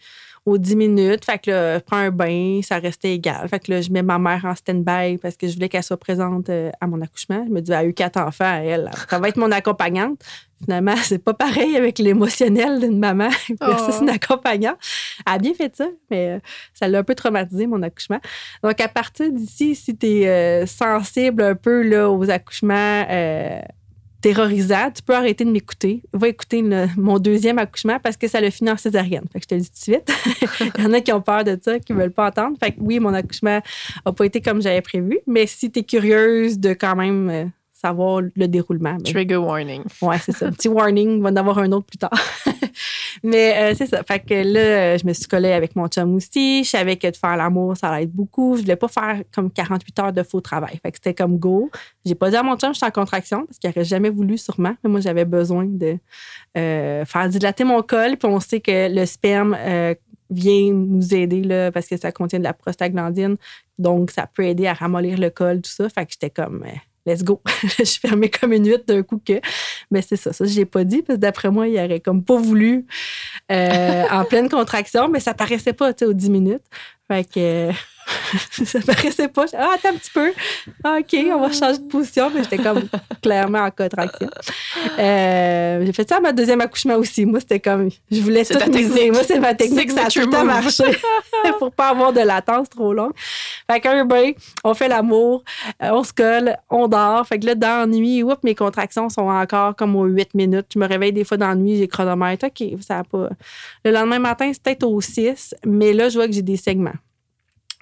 aux 0.46 0.58
10 0.58 0.76
minutes. 0.76 1.24
Fait 1.24 1.38
que 1.38 1.50
là, 1.50 1.78
je 1.78 1.84
prends 1.84 1.96
un 1.96 2.10
bain, 2.10 2.60
ça 2.62 2.78
restait 2.78 3.14
égal. 3.14 3.48
Fait 3.48 3.60
que 3.60 3.70
là, 3.70 3.80
je 3.80 3.90
mets 3.90 4.02
ma 4.02 4.18
mère 4.18 4.44
en 4.44 4.54
stand-by 4.54 5.18
parce 5.18 5.36
que 5.36 5.46
je 5.46 5.54
voulais 5.54 5.68
qu'elle 5.68 5.82
soit 5.82 5.98
présente 5.98 6.48
euh, 6.48 6.70
à 6.80 6.86
mon 6.86 7.00
accouchement. 7.02 7.44
Je 7.46 7.52
me 7.52 7.60
dis, 7.60 7.70
elle 7.70 7.78
a 7.78 7.84
eu 7.84 7.92
quatre 7.92 8.18
enfants, 8.18 8.60
elle. 8.62 8.90
Ça 9.10 9.18
va 9.18 9.28
être 9.28 9.36
mon 9.36 9.52
accompagnante. 9.52 10.22
Finalement, 10.64 10.96
c'est 11.02 11.22
pas 11.22 11.34
pareil 11.34 11.76
avec 11.76 11.98
l'émotionnel 11.98 12.80
d'une 12.80 12.98
maman. 12.98 13.28
c'est 13.46 14.00
une 14.00 14.10
oh. 14.10 14.14
accompagnante. 14.14 14.78
Elle 15.26 15.34
a 15.34 15.38
bien 15.38 15.54
fait 15.54 15.76
ça, 15.76 15.86
mais 16.10 16.28
euh, 16.28 16.38
ça 16.74 16.88
l'a 16.88 16.98
un 16.98 17.04
peu 17.04 17.14
traumatisé, 17.14 17.66
mon 17.66 17.82
accouchement. 17.82 18.20
Donc, 18.62 18.80
à 18.80 18.88
partir 18.88 19.30
d'ici, 19.30 19.74
si 19.74 19.96
tu 19.96 20.06
es 20.06 20.28
euh, 20.28 20.66
sensible 20.66 21.42
un 21.42 21.54
peu 21.54 21.82
là, 21.82 22.10
aux 22.10 22.30
accouchements, 22.30 23.04
terrorisant, 24.20 24.90
tu 24.90 25.02
peux 25.02 25.14
arrêter 25.14 25.44
de 25.44 25.50
m'écouter. 25.50 26.02
Va 26.12 26.28
écouter 26.28 26.62
mon 26.96 27.18
deuxième 27.18 27.58
accouchement 27.58 27.98
parce 28.02 28.16
que 28.16 28.28
ça 28.28 28.40
le 28.40 28.50
finit 28.50 28.70
en 28.70 28.76
césarienne. 28.76 29.24
Fait 29.32 29.40
que 29.40 29.44
je 29.44 29.48
te 29.48 29.54
le 29.54 29.60
dis 29.60 29.70
tout 29.70 29.76
de 29.76 29.80
suite. 29.80 30.70
Il 30.78 30.82
y 30.82 30.86
en 30.86 30.92
a 30.92 31.00
qui 31.00 31.12
ont 31.12 31.20
peur 31.20 31.44
de 31.44 31.58
ça, 31.60 31.78
qui 31.78 31.92
ne 31.92 31.98
veulent 31.98 32.12
pas 32.12 32.28
entendre. 32.28 32.56
Fait 32.62 32.72
que 32.72 32.80
oui, 32.80 32.98
mon 32.98 33.14
accouchement 33.14 33.60
n'a 34.04 34.12
pas 34.12 34.24
été 34.24 34.40
comme 34.40 34.60
j'avais 34.60 34.82
prévu. 34.82 35.20
Mais 35.26 35.46
si 35.46 35.70
tu 35.70 35.80
es 35.80 35.82
curieuse 35.84 36.58
de 36.58 36.72
quand 36.72 36.96
même 36.96 37.30
euh, 37.30 37.44
savoir 37.80 38.22
le 38.34 38.48
déroulement. 38.48 38.96
Trigger 39.04 39.36
warning. 39.36 39.82
Ouais, 40.02 40.18
c'est 40.18 40.32
ça. 40.32 40.50
Petit 40.50 40.68
warning, 40.68 41.18
on 41.18 41.22
va 41.22 41.30
en 41.30 41.36
avoir 41.36 41.58
un 41.58 41.70
autre 41.72 41.86
plus 41.86 41.98
tard. 41.98 42.10
Mais 43.22 43.56
euh, 43.56 43.74
c'est 43.76 43.86
ça. 43.86 44.02
Fait 44.02 44.20
que 44.20 44.34
là, 44.34 44.96
je 44.96 45.06
me 45.06 45.12
suis 45.12 45.26
collée 45.26 45.52
avec 45.52 45.76
mon 45.76 45.88
chum 45.88 46.14
aussi. 46.14 46.64
Je 46.64 46.70
savais 46.70 46.96
que 46.96 47.08
de 47.08 47.16
faire 47.16 47.36
l'amour, 47.36 47.76
ça 47.76 48.00
aide 48.00 48.12
beaucoup. 48.12 48.56
Je 48.56 48.62
voulais 48.62 48.76
pas 48.76 48.88
faire 48.88 49.22
comme 49.32 49.50
48 49.50 49.98
heures 49.98 50.12
de 50.12 50.22
faux 50.22 50.40
travail. 50.40 50.78
Fait 50.82 50.90
que 50.90 50.98
c'était 50.98 51.14
comme 51.14 51.38
go. 51.38 51.70
J'ai 52.04 52.14
pas 52.14 52.30
dit 52.30 52.36
à 52.36 52.42
mon 52.42 52.56
chum 52.56 52.70
que 52.70 52.74
j'étais 52.74 52.86
en 52.86 52.90
contraction 52.90 53.44
parce 53.46 53.58
qu'il 53.58 53.70
aurait 53.70 53.84
jamais 53.84 54.10
voulu 54.10 54.38
sûrement. 54.38 54.74
Mais 54.82 54.90
moi, 54.90 55.00
j'avais 55.00 55.24
besoin 55.24 55.64
de 55.66 55.98
euh, 56.56 57.04
faire 57.04 57.28
dilater 57.28 57.64
mon 57.64 57.82
col. 57.82 58.16
Puis 58.16 58.28
on 58.28 58.40
sait 58.40 58.60
que 58.60 58.92
le 58.92 59.06
sperme 59.06 59.56
euh, 59.58 59.94
vient 60.30 60.72
nous 60.72 61.14
aider 61.14 61.42
là, 61.42 61.72
parce 61.72 61.86
que 61.86 61.96
ça 61.96 62.12
contient 62.12 62.38
de 62.38 62.44
la 62.44 62.54
prostaglandine. 62.54 63.36
Donc, 63.78 64.10
ça 64.10 64.26
peut 64.26 64.44
aider 64.44 64.66
à 64.66 64.74
ramollir 64.74 65.18
le 65.18 65.30
col, 65.30 65.62
tout 65.62 65.70
ça. 65.70 65.88
Fait 65.88 66.06
que 66.06 66.12
j'étais 66.12 66.30
comme 66.30 66.64
let's 67.08 67.24
go. 67.24 67.40
je 67.78 67.84
suis 67.84 68.00
fermée 68.00 68.30
comme 68.30 68.52
une 68.52 68.66
huître 68.66 68.84
d'un 68.86 69.02
coup 69.02 69.20
que. 69.24 69.40
Mais 69.90 70.02
c'est 70.02 70.16
ça, 70.16 70.32
ça, 70.32 70.44
je 70.44 70.54
l'ai 70.54 70.66
pas 70.66 70.84
dit 70.84 71.02
parce 71.02 71.16
que 71.16 71.20
d'après 71.20 71.50
moi, 71.50 71.68
il 71.68 71.78
aurait 71.78 72.00
comme 72.00 72.22
pas 72.24 72.36
voulu 72.36 72.86
euh, 73.50 74.04
en 74.10 74.24
pleine 74.24 74.48
contraction, 74.50 75.08
mais 75.08 75.20
ça 75.20 75.34
paraissait 75.34 75.72
pas, 75.72 75.92
tu 75.92 76.00
sais, 76.00 76.04
aux 76.06 76.14
10 76.14 76.30
minutes. 76.30 76.64
Fait 77.10 77.24
que. 77.24 77.70
ça 78.64 78.80
paraissait 78.80 79.28
pas. 79.28 79.46
Ah, 79.56 79.74
attends 79.74 79.90
un 79.90 79.98
petit 79.98 80.10
peu. 80.10 80.32
Ah, 80.84 80.98
OK, 81.00 81.16
on 81.32 81.40
va 81.40 81.52
changer 81.52 81.78
de 81.78 81.88
position. 81.88 82.30
Mais 82.34 82.42
j'étais 82.42 82.58
comme 82.58 82.82
clairement 83.22 83.60
en 83.60 83.70
contraction. 83.70 84.28
Euh, 84.98 85.84
j'ai 85.84 85.92
fait 85.92 86.08
ça 86.08 86.16
à 86.16 86.20
ma 86.20 86.32
deuxième 86.32 86.60
accouchement 86.60 86.96
aussi. 86.96 87.24
Moi, 87.24 87.40
c'était 87.40 87.60
comme. 87.60 87.88
Je 88.10 88.20
voulais 88.20 88.44
tout 88.44 88.58
miser. 88.70 89.10
Moi, 89.10 89.22
c'est 89.24 89.38
ma 89.38 89.54
technique. 89.54 89.90
Ça 89.90 90.06
a 90.06 90.10
tout 90.10 90.26
temps 90.26 90.44
marché 90.44 90.84
pour 91.58 91.72
pas 91.72 91.88
avoir 91.88 92.12
de 92.12 92.20
latence 92.20 92.68
trop 92.70 92.92
longue. 92.92 93.12
Fait 93.70 93.80
qu'un 93.80 94.04
bain, 94.04 94.32
on 94.64 94.74
fait 94.74 94.88
l'amour, 94.88 95.42
euh, 95.82 95.90
on 95.92 96.04
se 96.04 96.12
colle, 96.12 96.56
on 96.70 96.88
dort. 96.88 97.26
Fait 97.26 97.38
que 97.38 97.46
là, 97.46 97.54
dans 97.54 97.80
la 97.80 97.86
nuit, 97.86 98.22
oups, 98.22 98.42
mes 98.42 98.54
contractions 98.54 99.08
sont 99.08 99.28
encore 99.28 99.76
comme 99.76 99.96
aux 99.96 100.04
8 100.04 100.34
minutes. 100.34 100.66
Je 100.74 100.78
me 100.78 100.86
réveille 100.86 101.12
des 101.12 101.24
fois 101.24 101.36
dans 101.36 101.48
la 101.48 101.54
nuit, 101.54 101.76
j'ai 101.76 101.88
chronomètre. 101.88 102.46
OK, 102.46 102.64
ça 102.80 103.00
a 103.00 103.04
pas. 103.04 103.28
Le 103.84 103.90
lendemain 103.90 104.18
matin, 104.18 104.50
c'est 104.52 104.62
peut-être 104.62 104.84
aux 104.84 105.00
6, 105.00 105.54
mais 105.64 105.92
là, 105.92 106.08
je 106.08 106.18
vois 106.18 106.26
que 106.26 106.32
j'ai 106.32 106.42
des 106.42 106.56
segments. 106.56 106.92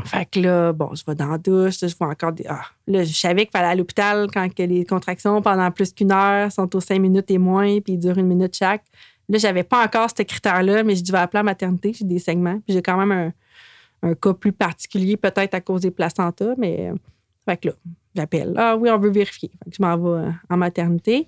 Fait 0.04 0.26
que 0.26 0.40
là, 0.40 0.72
bon, 0.72 0.94
je 0.94 1.02
vais 1.06 1.14
dans 1.14 1.28
la 1.28 1.38
douche, 1.38 1.80
je 1.80 1.96
vois 1.96 2.08
encore 2.08 2.32
des. 2.32 2.44
Ah, 2.48 2.62
là, 2.86 3.02
je 3.02 3.12
savais 3.12 3.46
qu'il 3.46 3.50
fallait 3.50 3.68
à 3.68 3.74
l'hôpital 3.74 4.28
quand 4.32 4.52
que 4.52 4.62
les 4.62 4.84
contractions 4.84 5.40
pendant 5.40 5.70
plus 5.70 5.92
qu'une 5.92 6.12
heure 6.12 6.52
sont 6.52 6.74
aux 6.76 6.80
cinq 6.80 7.00
minutes 7.00 7.30
et 7.30 7.38
moins, 7.38 7.80
puis 7.80 7.94
ils 7.94 7.98
durent 7.98 8.18
une 8.18 8.26
minute 8.26 8.54
chaque. 8.54 8.84
Là, 9.28 9.38
j'avais 9.38 9.64
pas 9.64 9.84
encore 9.84 10.08
ce 10.16 10.22
critère-là, 10.22 10.84
mais 10.84 10.94
je 10.94 11.02
devais 11.02 11.18
appeler 11.18 11.40
à 11.40 11.42
maternité, 11.42 11.92
j'ai 11.92 12.04
des 12.04 12.18
segments. 12.18 12.60
Puis 12.60 12.74
j'ai 12.74 12.82
quand 12.82 12.96
même 12.96 13.10
un, 13.10 14.08
un, 14.08 14.14
cas 14.14 14.34
plus 14.34 14.52
particulier, 14.52 15.16
peut-être 15.16 15.54
à 15.54 15.60
cause 15.60 15.80
des 15.80 15.90
placentas, 15.90 16.54
mais. 16.58 16.92
Fait 17.48 17.56
que 17.56 17.68
là, 17.68 17.74
j'appelle. 18.14 18.54
Ah 18.56 18.76
oui, 18.76 18.90
on 18.90 18.98
veut 18.98 19.10
vérifier. 19.10 19.50
Fait 19.64 19.70
que 19.70 19.76
je 19.76 19.82
m'en 19.82 19.96
vais 19.96 20.30
en 20.50 20.56
maternité. 20.56 21.26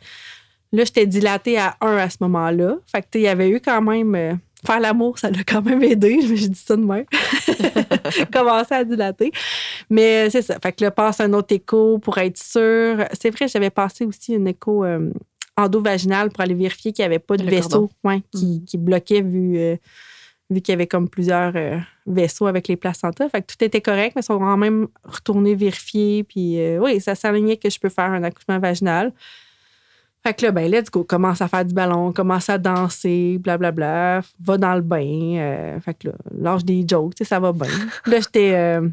Là, 0.72 0.84
j'étais 0.84 1.06
dilatée 1.06 1.58
à 1.58 1.76
1 1.80 1.96
à 1.96 2.10
ce 2.10 2.18
moment-là. 2.20 2.76
Fait 2.86 3.02
que, 3.02 3.18
il 3.18 3.22
y 3.22 3.28
avait 3.28 3.48
eu 3.48 3.60
quand 3.60 3.80
même. 3.80 4.38
Euh, 4.64 4.66
faire 4.66 4.80
l'amour, 4.80 5.18
ça 5.18 5.30
l'a 5.30 5.44
quand 5.44 5.62
même 5.62 5.82
aidé. 5.82 6.20
J'ai 6.36 6.48
dit 6.48 6.58
ça 6.58 6.76
de 6.76 6.82
même. 6.82 7.04
Commencer 8.32 8.74
à 8.74 8.84
dilater. 8.84 9.32
Mais 9.90 10.30
c'est 10.30 10.42
ça. 10.42 10.58
Fait 10.62 10.72
que 10.72 10.84
là, 10.84 10.90
passe 10.90 11.20
un 11.20 11.32
autre 11.32 11.54
écho 11.54 11.98
pour 11.98 12.18
être 12.18 12.38
sûr. 12.38 13.04
C'est 13.18 13.30
vrai, 13.30 13.48
j'avais 13.48 13.70
passé 13.70 14.04
aussi 14.04 14.34
un 14.34 14.44
écho 14.46 14.84
euh, 14.84 15.10
endovaginal 15.56 16.30
pour 16.30 16.40
aller 16.40 16.54
vérifier 16.54 16.92
qu'il 16.92 17.02
n'y 17.02 17.06
avait 17.06 17.18
pas 17.18 17.36
de 17.36 17.44
vaisseau 17.44 17.90
ouais, 18.04 18.22
qui, 18.32 18.60
mm. 18.60 18.64
qui, 18.64 18.78
bloquait 18.78 19.22
vu, 19.22 19.58
euh, 19.58 19.76
vu 20.50 20.60
qu'il 20.60 20.72
y 20.72 20.74
avait 20.74 20.86
comme 20.86 21.08
plusieurs 21.08 21.52
vaisseaux 22.06 22.46
avec 22.46 22.68
les 22.68 22.76
placentas. 22.76 23.28
Fait 23.28 23.42
que 23.42 23.46
tout 23.46 23.64
était 23.64 23.80
correct, 23.80 24.14
mais 24.16 24.22
ils 24.22 24.24
sont 24.24 24.38
quand 24.38 24.56
même 24.56 24.88
retournés 25.04 25.54
vérifier. 25.54 26.24
Puis 26.24 26.58
oui, 26.78 27.00
ça 27.00 27.14
s'alignait 27.14 27.56
que 27.56 27.70
je 27.70 27.78
peux 27.78 27.90
faire 27.90 28.10
un 28.10 28.22
accouchement 28.22 28.58
vaginal. 28.58 29.12
Fait 30.24 30.34
que 30.34 30.46
là, 30.46 30.52
ben, 30.52 30.70
let's 30.70 30.90
go, 30.90 31.04
commence 31.04 31.40
à 31.40 31.48
faire 31.48 31.64
du 31.64 31.72
ballon, 31.72 32.12
commence 32.12 32.48
à 32.50 32.58
danser, 32.58 33.38
blablabla, 33.38 34.22
va 34.40 34.58
dans 34.58 34.74
le 34.74 34.80
bain. 34.80 35.36
Euh, 35.36 35.80
fait 35.80 35.94
que 35.94 36.08
là, 36.08 36.14
lâche 36.36 36.64
des 36.64 36.84
jokes, 36.86 37.14
tu 37.14 37.24
sais, 37.24 37.28
ça 37.28 37.38
va 37.40 37.52
bien. 37.52 37.68
là, 38.06 38.20
j'étais 38.20 38.52
euh, 38.54 38.88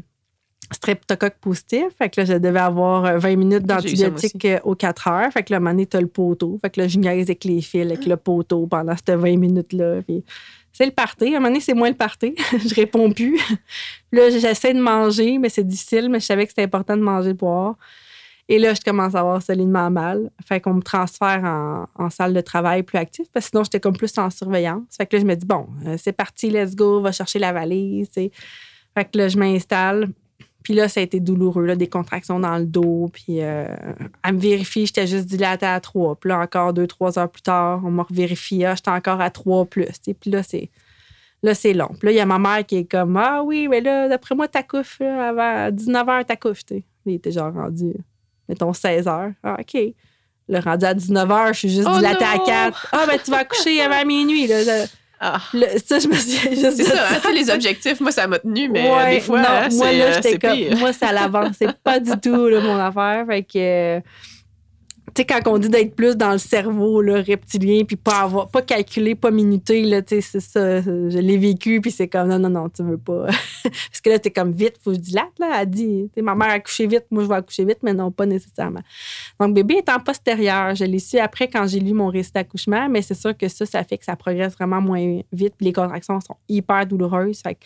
streptocoque 0.72 1.36
positif. 1.40 1.86
Fait 1.98 2.08
que 2.08 2.20
là, 2.20 2.24
je 2.24 2.34
devais 2.34 2.60
avoir 2.60 3.18
20 3.18 3.28
euh, 3.28 3.36
minutes 3.36 3.64
d'antibiotiques 3.64 4.46
aux 4.64 4.74
4 4.74 5.08
heures. 5.08 5.32
Fait 5.32 5.42
que 5.42 5.52
là, 5.52 5.56
à 5.56 5.58
un 5.58 5.60
moment 5.60 5.72
donné, 5.72 5.86
t'as 5.86 6.00
le 6.00 6.06
poteau. 6.06 6.58
Fait 6.62 6.70
que 6.70 6.80
là, 6.80 6.88
je 6.88 6.98
niaise 6.98 7.28
avec 7.28 7.44
les 7.44 7.60
fils, 7.60 7.82
avec 7.82 8.06
le 8.06 8.16
poteau 8.16 8.66
pendant 8.66 8.94
ces 8.96 9.16
20 9.16 9.36
minutes-là. 9.36 10.02
Puis 10.02 10.24
c'est 10.72 10.86
le 10.86 10.92
party. 10.92 11.24
À 11.24 11.28
un 11.28 11.30
moment 11.40 11.48
donné, 11.48 11.60
c'est 11.60 11.74
moins 11.74 11.88
le 11.88 11.96
party. 11.96 12.34
je 12.52 12.74
réponds 12.74 13.10
plus. 13.10 13.38
là, 14.12 14.30
j'essaie 14.30 14.74
de 14.74 14.80
manger, 14.80 15.38
mais 15.38 15.48
c'est 15.48 15.66
difficile, 15.66 16.08
mais 16.08 16.20
je 16.20 16.26
savais 16.26 16.44
que 16.44 16.50
c'était 16.50 16.64
important 16.64 16.96
de 16.96 17.02
manger, 17.02 17.32
de 17.32 17.38
boire. 17.38 17.76
Et 18.48 18.58
là, 18.58 18.74
je 18.74 18.80
commence 18.80 19.14
à 19.14 19.20
avoir 19.20 19.42
solidement 19.42 19.90
mal. 19.90 20.30
Fait 20.46 20.60
qu'on 20.60 20.74
me 20.74 20.82
transfère 20.82 21.42
en, 21.96 22.10
salle 22.10 22.32
de 22.32 22.40
travail 22.40 22.84
plus 22.84 22.98
active 22.98 23.26
parce 23.32 23.46
que 23.46 23.50
sinon, 23.50 23.64
j'étais 23.64 23.80
comme 23.80 23.96
plus 23.96 24.16
en 24.18 24.30
surveillance. 24.30 24.84
Fait 24.96 25.06
que 25.06 25.16
là, 25.16 25.22
je 25.22 25.26
me 25.26 25.34
dis, 25.34 25.46
bon, 25.46 25.66
euh, 25.84 25.96
c'est 25.98 26.12
parti, 26.12 26.50
let's 26.50 26.76
go, 26.76 27.00
va 27.00 27.10
chercher 27.10 27.40
la 27.40 27.52
valise. 27.52 28.08
Fait 28.10 28.30
que 29.04 29.18
là, 29.18 29.28
je 29.28 29.36
m'installe. 29.36 30.10
Puis 30.62 30.74
là, 30.74 30.88
ça 30.88 31.00
a 31.00 31.02
été 31.02 31.20
douloureux, 31.20 31.64
là, 31.64 31.76
des 31.76 31.88
contractions 31.88 32.38
dans 32.38 32.56
le 32.56 32.66
dos. 32.66 33.08
Puis 33.12 33.40
euh, 33.40 33.66
elle 34.24 34.34
me 34.34 34.40
vérifie, 34.40 34.86
j'étais 34.86 35.08
juste 35.08 35.26
dilatée 35.26 35.66
à 35.66 35.80
3. 35.80 36.16
Puis 36.16 36.28
là, 36.28 36.38
encore 36.40 36.72
deux, 36.72 36.86
trois 36.86 37.18
heures 37.18 37.30
plus 37.30 37.42
tard, 37.42 37.82
on 37.84 37.90
me 37.90 38.02
revérifie, 38.02 38.64
ah, 38.64 38.74
j'étais 38.76 38.90
encore 38.90 39.20
à 39.20 39.30
3 39.30 39.64
plus. 39.66 39.86
Puis 40.20 40.30
là, 40.30 40.42
c'est. 40.42 40.70
Là, 41.42 41.54
c'est 41.54 41.74
long. 41.74 41.90
Puis 41.98 42.06
là, 42.06 42.12
il 42.12 42.16
y 42.16 42.20
a 42.20 42.26
ma 42.26 42.38
mère 42.38 42.64
qui 42.64 42.76
est 42.76 42.90
comme 42.90 43.16
Ah 43.16 43.42
oui, 43.44 43.68
mais 43.68 43.80
là, 43.80 44.08
d'après 44.08 44.34
moi, 44.34 44.48
t'accouches, 44.48 45.00
avant 45.00 45.70
19 45.70 46.06
h, 46.06 46.24
t'accouches. 46.24 46.62
Il 47.04 47.14
était 47.14 47.30
genre 47.30 47.52
rendu 47.52 47.92
mettons 48.48 48.72
16 48.72 49.08
heures. 49.08 49.32
Ah, 49.42 49.56
OK. 49.60 49.80
Le 50.48 50.60
rendu 50.60 50.84
à 50.84 50.94
19 50.94 51.28
h, 51.28 51.48
je 51.48 51.58
suis 51.58 51.68
juste 51.70 51.88
oh 51.90 51.96
dilatée 51.96 52.24
à 52.24 52.38
4. 52.38 52.88
Ah, 52.92 53.04
ben 53.06 53.18
tu 53.22 53.30
vas 53.30 53.44
coucher 53.44 53.80
avant 53.80 54.04
minuit. 54.06 54.46
Là. 54.46 54.86
Ah. 55.18 55.40
ça, 55.84 55.98
je 55.98 56.08
me 56.08 56.14
suis 56.14 56.54
juste 56.54 56.76
C'est 56.76 56.84
ça, 56.84 57.08
hein, 57.10 57.32
les 57.34 57.50
objectifs, 57.50 58.00
moi, 58.00 58.12
ça 58.12 58.26
m'a 58.26 58.38
tenu, 58.38 58.68
mais 58.68 59.14
des 59.14 59.20
fois, 59.20 59.40
hein, 59.40 59.68
moi, 59.72 59.90
là, 59.92 60.04
euh, 60.04 60.20
c'est 60.22 60.38
comme, 60.38 60.78
Moi, 60.78 60.92
ça 60.92 61.12
l'avance. 61.12 61.56
C'est 61.58 61.76
pas 61.78 61.98
du 61.98 62.12
tout 62.20 62.48
là, 62.48 62.60
mon 62.60 62.78
affaire. 62.78 63.24
Fait 63.26 63.42
que 63.42 64.02
tu 65.14 65.22
sais, 65.22 65.24
quand 65.24 65.40
on 65.46 65.58
dit 65.58 65.68
d'être 65.68 65.94
plus 65.94 66.16
dans 66.16 66.32
le 66.32 66.38
cerveau 66.38 67.00
là, 67.00 67.22
reptilien, 67.22 67.84
puis 67.84 67.96
pas 67.96 68.22
avoir, 68.22 68.48
pas 68.48 68.60
calculer, 68.60 69.14
pas 69.14 69.30
minuter, 69.30 69.82
là, 69.82 70.02
tu 70.02 70.16
sais, 70.16 70.20
c'est 70.20 70.40
ça. 70.40 70.80
Je 70.82 71.18
l'ai 71.18 71.38
vécu, 71.38 71.80
puis 71.80 71.90
c'est 71.90 72.08
comme, 72.08 72.28
non, 72.28 72.38
non, 72.38 72.50
non, 72.50 72.68
tu 72.68 72.82
veux 72.82 72.98
pas. 72.98 73.26
Parce 73.62 74.00
que 74.02 74.10
là, 74.10 74.18
t'es 74.18 74.30
comme 74.30 74.52
vite, 74.52 74.74
faut 74.82 74.90
que 74.90 74.96
je 74.96 75.00
dilate, 75.00 75.38
là. 75.38 75.62
Elle 75.62 75.70
dit, 75.70 76.10
ma 76.16 76.34
mère 76.34 76.50
a 76.50 76.60
couché 76.60 76.86
vite, 76.86 77.04
moi, 77.10 77.22
je 77.22 77.28
vais 77.28 77.36
accoucher 77.36 77.64
vite, 77.64 77.78
mais 77.82 77.94
non, 77.94 78.10
pas 78.10 78.26
nécessairement. 78.26 78.82
Donc, 79.38 79.54
bébé 79.54 79.74
est 79.74 79.88
en 79.88 80.00
postérieur. 80.00 80.74
Je 80.74 80.84
l'ai 80.84 80.98
su 80.98 81.18
après 81.18 81.48
quand 81.48 81.66
j'ai 81.66 81.80
lu 81.80 81.92
mon 81.92 82.08
récit 82.08 82.32
d'accouchement, 82.32 82.88
mais 82.88 83.00
c'est 83.00 83.14
sûr 83.14 83.36
que 83.36 83.48
ça, 83.48 83.64
ça 83.64 83.84
fait 83.84 83.98
que 83.98 84.04
ça 84.04 84.16
progresse 84.16 84.54
vraiment 84.54 84.80
moins 84.80 85.20
vite, 85.32 85.54
puis 85.56 85.66
les 85.66 85.72
contractions 85.72 86.20
sont 86.20 86.36
hyper 86.48 86.84
douloureuses. 86.84 87.40
Fait 87.42 87.54
que 87.54 87.60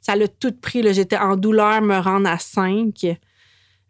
ça 0.00 0.16
l'a 0.16 0.26
tout 0.26 0.52
pris, 0.52 0.80
là. 0.80 0.92
J'étais 0.92 1.18
en 1.18 1.36
douleur, 1.36 1.82
me 1.82 1.98
rendre 1.98 2.30
à 2.30 2.38
5 2.38 3.18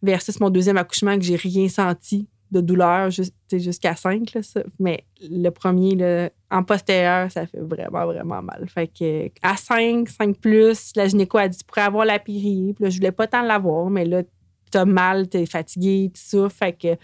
versus 0.02 0.40
mon 0.40 0.50
deuxième 0.50 0.76
accouchement 0.76 1.16
que 1.16 1.22
j'ai 1.22 1.36
rien 1.36 1.68
senti 1.68 2.26
de 2.50 2.60
douleur 2.60 3.10
jusqu'à 3.10 3.94
5. 3.94 4.32
mais 4.78 5.04
le 5.20 5.50
premier, 5.50 6.30
en 6.50 6.62
postérieur, 6.62 7.30
ça 7.30 7.46
fait 7.46 7.60
vraiment, 7.60 8.06
vraiment 8.06 8.42
mal. 8.42 8.66
Fait 8.68 8.86
que 8.86 9.30
à 9.42 9.56
5, 9.56 10.08
5 10.08 10.36
plus, 10.38 10.92
la 10.96 11.08
gynéco 11.08 11.38
a 11.38 11.48
dit 11.48 11.58
Tu 11.58 11.64
pourrais 11.64 11.82
avoir 11.82 12.04
la 12.04 12.18
péri. 12.18 12.72
Puis 12.74 12.84
là, 12.84 12.90
je 12.90 12.96
voulais 12.96 13.12
pas 13.12 13.26
tant 13.26 13.42
l'avoir, 13.42 13.90
mais 13.90 14.04
là, 14.04 14.22
t'as 14.70 14.84
mal, 14.84 15.28
t'es 15.28 15.46
fatigué, 15.46 16.10
tout 16.14 16.20
ça. 16.22 16.48
Fait 16.48 16.72
que 16.72 16.96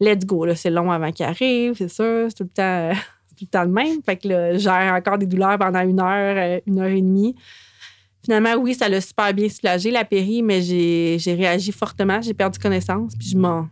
let's 0.00 0.24
go. 0.26 0.46
c'est 0.54 0.70
long 0.70 0.90
avant 0.90 1.12
qu'il 1.12 1.26
arrive, 1.26 1.74
c'est 1.74 1.88
sûr. 1.88 2.26
C'est 2.28 2.36
tout 2.36 2.44
le 2.44 2.48
temps. 2.50 2.90
tout 3.36 3.44
le 3.44 3.50
temps 3.50 3.66
même. 3.66 4.02
Fait 4.02 4.16
que 4.16 4.28
là, 4.28 4.56
j'ai 4.56 4.70
encore 4.70 5.18
des 5.18 5.26
douleurs 5.26 5.58
pendant 5.58 5.80
une 5.80 6.00
heure, 6.00 6.36
euh, 6.36 6.60
une 6.66 6.78
heure 6.78 6.86
et 6.86 7.02
demie. 7.02 7.36
Finalement, 8.24 8.54
oui, 8.54 8.74
ça 8.74 8.88
l'a 8.88 9.00
super 9.00 9.32
bien 9.32 9.48
soulagé, 9.48 9.90
la 9.90 10.04
péri, 10.04 10.42
mais 10.42 10.60
j'ai 10.60 11.34
réagi 11.34 11.70
fortement. 11.70 12.20
J'ai 12.20 12.34
perdu 12.34 12.58
connaissance, 12.58 13.14
puis 13.16 13.28
je 13.28 13.36
m'en 13.36 13.68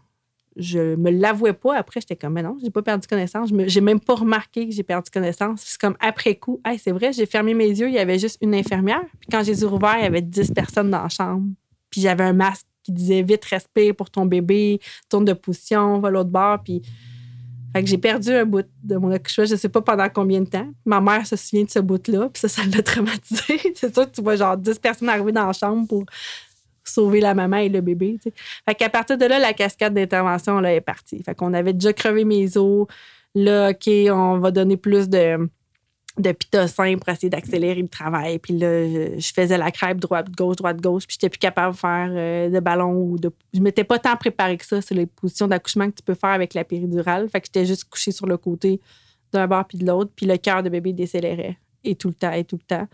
je 0.56 0.94
me 0.96 1.10
l'avouais 1.10 1.52
pas. 1.52 1.76
Après, 1.76 2.00
j'étais 2.00 2.16
comme, 2.16 2.34
mais 2.34 2.42
non, 2.42 2.56
j'ai 2.62 2.70
pas 2.70 2.82
perdu 2.82 3.06
connaissance. 3.06 3.50
Je 3.50 3.68
j'ai 3.68 3.80
même 3.80 4.00
pas 4.00 4.14
remarqué 4.14 4.68
que 4.68 4.74
j'ai 4.74 4.82
perdu 4.82 5.10
connaissance. 5.10 5.62
C'est 5.64 5.80
comme 5.80 5.96
après 6.00 6.36
coup, 6.36 6.60
hey, 6.64 6.78
c'est 6.78 6.92
vrai, 6.92 7.12
j'ai 7.12 7.26
fermé 7.26 7.54
mes 7.54 7.68
yeux, 7.68 7.88
il 7.88 7.94
y 7.94 7.98
avait 7.98 8.18
juste 8.18 8.38
une 8.40 8.54
infirmière. 8.54 9.04
Puis 9.20 9.28
quand 9.30 9.42
j'ai 9.42 9.54
les 9.54 9.64
il 9.64 10.02
y 10.02 10.06
avait 10.06 10.22
10 10.22 10.52
personnes 10.52 10.90
dans 10.90 11.02
la 11.02 11.08
chambre. 11.08 11.46
Puis 11.90 12.00
j'avais 12.00 12.24
un 12.24 12.32
masque 12.32 12.66
qui 12.82 12.92
disait 12.92 13.22
vite 13.22 13.44
respire 13.44 13.94
pour 13.94 14.10
ton 14.10 14.26
bébé, 14.26 14.80
tourne 15.08 15.24
de 15.24 15.32
position, 15.32 15.98
va 16.00 16.10
l'autre 16.10 16.30
bord. 16.30 16.62
Puis 16.62 16.82
fait 17.74 17.82
que 17.82 17.90
j'ai 17.90 17.98
perdu 17.98 18.30
un 18.30 18.44
bout 18.44 18.66
de 18.84 18.96
mon 18.96 19.10
accouchement, 19.10 19.46
je 19.46 19.56
sais 19.56 19.68
pas 19.68 19.80
pendant 19.80 20.08
combien 20.08 20.40
de 20.40 20.46
temps. 20.46 20.68
Ma 20.84 21.00
mère 21.00 21.26
se 21.26 21.34
souvient 21.34 21.64
de 21.64 21.70
ce 21.70 21.80
bout-là, 21.80 22.28
puis 22.32 22.40
ça, 22.40 22.48
ça 22.48 22.62
l'a 22.64 22.82
traumatisé. 22.84 23.58
c'est 23.74 23.92
sûr 23.92 24.08
que 24.08 24.14
tu 24.14 24.22
vois 24.22 24.36
genre 24.36 24.56
10 24.56 24.78
personnes 24.78 25.08
arriver 25.08 25.32
dans 25.32 25.46
la 25.46 25.52
chambre 25.52 25.88
pour 25.88 26.04
sauver 26.84 27.20
la 27.20 27.34
maman 27.34 27.58
et 27.58 27.68
le 27.68 27.80
bébé. 27.80 28.18
Fait 28.66 28.74
qu'à 28.74 28.88
partir 28.88 29.18
de 29.18 29.24
là, 29.24 29.38
la 29.38 29.52
cascade 29.52 29.94
d'intervention 29.94 30.60
là, 30.60 30.74
est 30.74 30.80
partie. 30.80 31.22
Fait 31.22 31.34
qu'on 31.34 31.54
avait 31.54 31.72
déjà 31.72 31.92
crevé 31.92 32.24
mes 32.24 32.56
os. 32.56 32.86
Là, 33.34 33.70
OK, 33.70 33.90
on 34.10 34.38
va 34.38 34.50
donner 34.50 34.76
plus 34.76 35.08
de, 35.08 35.48
de 36.18 36.32
pitocin 36.32 36.96
pour 36.96 37.08
essayer 37.08 37.30
d'accélérer 37.30 37.82
le 37.82 37.88
travail. 37.88 38.38
Puis 38.38 38.56
là, 38.56 39.18
je, 39.18 39.32
faisais 39.34 39.58
la 39.58 39.70
crêpe 39.70 39.98
droite-gauche, 39.98 40.56
droite-gauche, 40.56 41.06
puis 41.06 41.16
j'étais 41.18 41.28
plus 41.28 41.38
capable 41.38 41.74
de 41.74 41.78
faire 41.78 42.08
euh, 42.10 42.48
de 42.48 42.60
ballon 42.60 42.92
ou 42.94 43.18
de. 43.18 43.32
Je 43.52 43.60
m'étais 43.60 43.84
pas 43.84 43.98
tant 43.98 44.16
préparée 44.16 44.56
que 44.56 44.66
ça 44.66 44.80
sur 44.80 44.94
les 44.94 45.06
positions 45.06 45.48
d'accouchement 45.48 45.90
que 45.90 45.96
tu 45.96 46.02
peux 46.02 46.14
faire 46.14 46.30
avec 46.30 46.54
la 46.54 46.64
péridurale. 46.64 47.28
Fait 47.28 47.40
que 47.40 47.46
j'étais 47.46 47.66
juste 47.66 47.84
couchée 47.84 48.12
sur 48.12 48.26
le 48.26 48.36
côté 48.36 48.80
d'un 49.32 49.48
bord 49.48 49.64
puis 49.66 49.78
de 49.78 49.86
l'autre, 49.86 50.12
puis 50.14 50.26
le 50.26 50.36
cœur 50.36 50.62
de 50.62 50.68
bébé 50.68 50.92
décélérait. 50.92 51.58
Et 51.82 51.96
tout 51.96 52.08
le 52.08 52.14
temps, 52.14 52.32
et 52.32 52.44
tout 52.44 52.56
le 52.56 52.64
temps. 52.64 52.88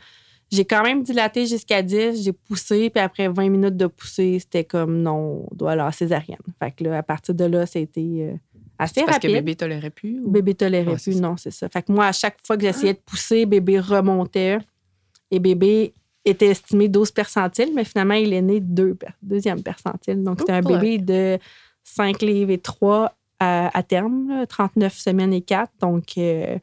J'ai 0.50 0.64
quand 0.64 0.82
même 0.82 1.02
dilaté 1.02 1.46
jusqu'à 1.46 1.80
10, 1.80 2.24
j'ai 2.24 2.32
poussé, 2.32 2.90
puis 2.90 3.00
après 3.00 3.28
20 3.28 3.48
minutes 3.48 3.76
de 3.76 3.86
pousser, 3.86 4.38
c'était 4.40 4.64
comme 4.64 5.00
non, 5.00 5.46
on 5.50 5.54
doit 5.54 5.72
aller 5.72 5.82
à 5.82 5.92
césarienne. 5.92 6.40
Fait 6.58 6.72
que 6.72 6.84
là, 6.84 6.98
à 6.98 7.02
partir 7.04 7.34
de 7.34 7.44
là, 7.44 7.66
c'était 7.66 8.00
euh, 8.00 8.34
assez 8.78 9.02
parce 9.02 9.14
rapide. 9.14 9.30
Parce 9.30 9.40
que 9.40 9.44
bébé 9.44 9.54
tolérait 9.54 9.90
plus? 9.90 10.20
Bébé 10.26 10.54
tolérait 10.54 10.96
plus, 10.96 11.20
non, 11.20 11.36
c'est 11.36 11.52
ça. 11.52 11.68
Fait 11.68 11.82
que 11.82 11.92
moi, 11.92 12.06
à 12.06 12.12
chaque 12.12 12.38
fois 12.44 12.56
que 12.56 12.62
j'essayais 12.62 12.94
de 12.94 12.98
pousser, 12.98 13.46
bébé 13.46 13.78
remontait 13.78 14.58
et 15.30 15.38
bébé 15.38 15.94
était 16.24 16.48
estimé 16.48 16.88
12 16.88 17.12
percentiles, 17.12 17.70
mais 17.74 17.84
finalement, 17.84 18.14
il 18.14 18.32
est 18.32 18.42
né 18.42 18.60
deux, 18.60 18.98
deuxième 19.22 19.62
percentile. 19.62 20.22
Donc, 20.22 20.40
c'était 20.40 20.52
un 20.52 20.62
bébé 20.62 20.98
de 20.98 21.38
5 21.84 22.20
livres 22.22 22.50
et 22.50 22.58
3 22.58 23.14
à, 23.38 23.82
terme, 23.82 24.44
39 24.48 24.94
semaines 24.94 25.32
et 25.32 25.40
4. 25.40 25.72
Donc, 25.80 26.18
euh, 26.18 26.58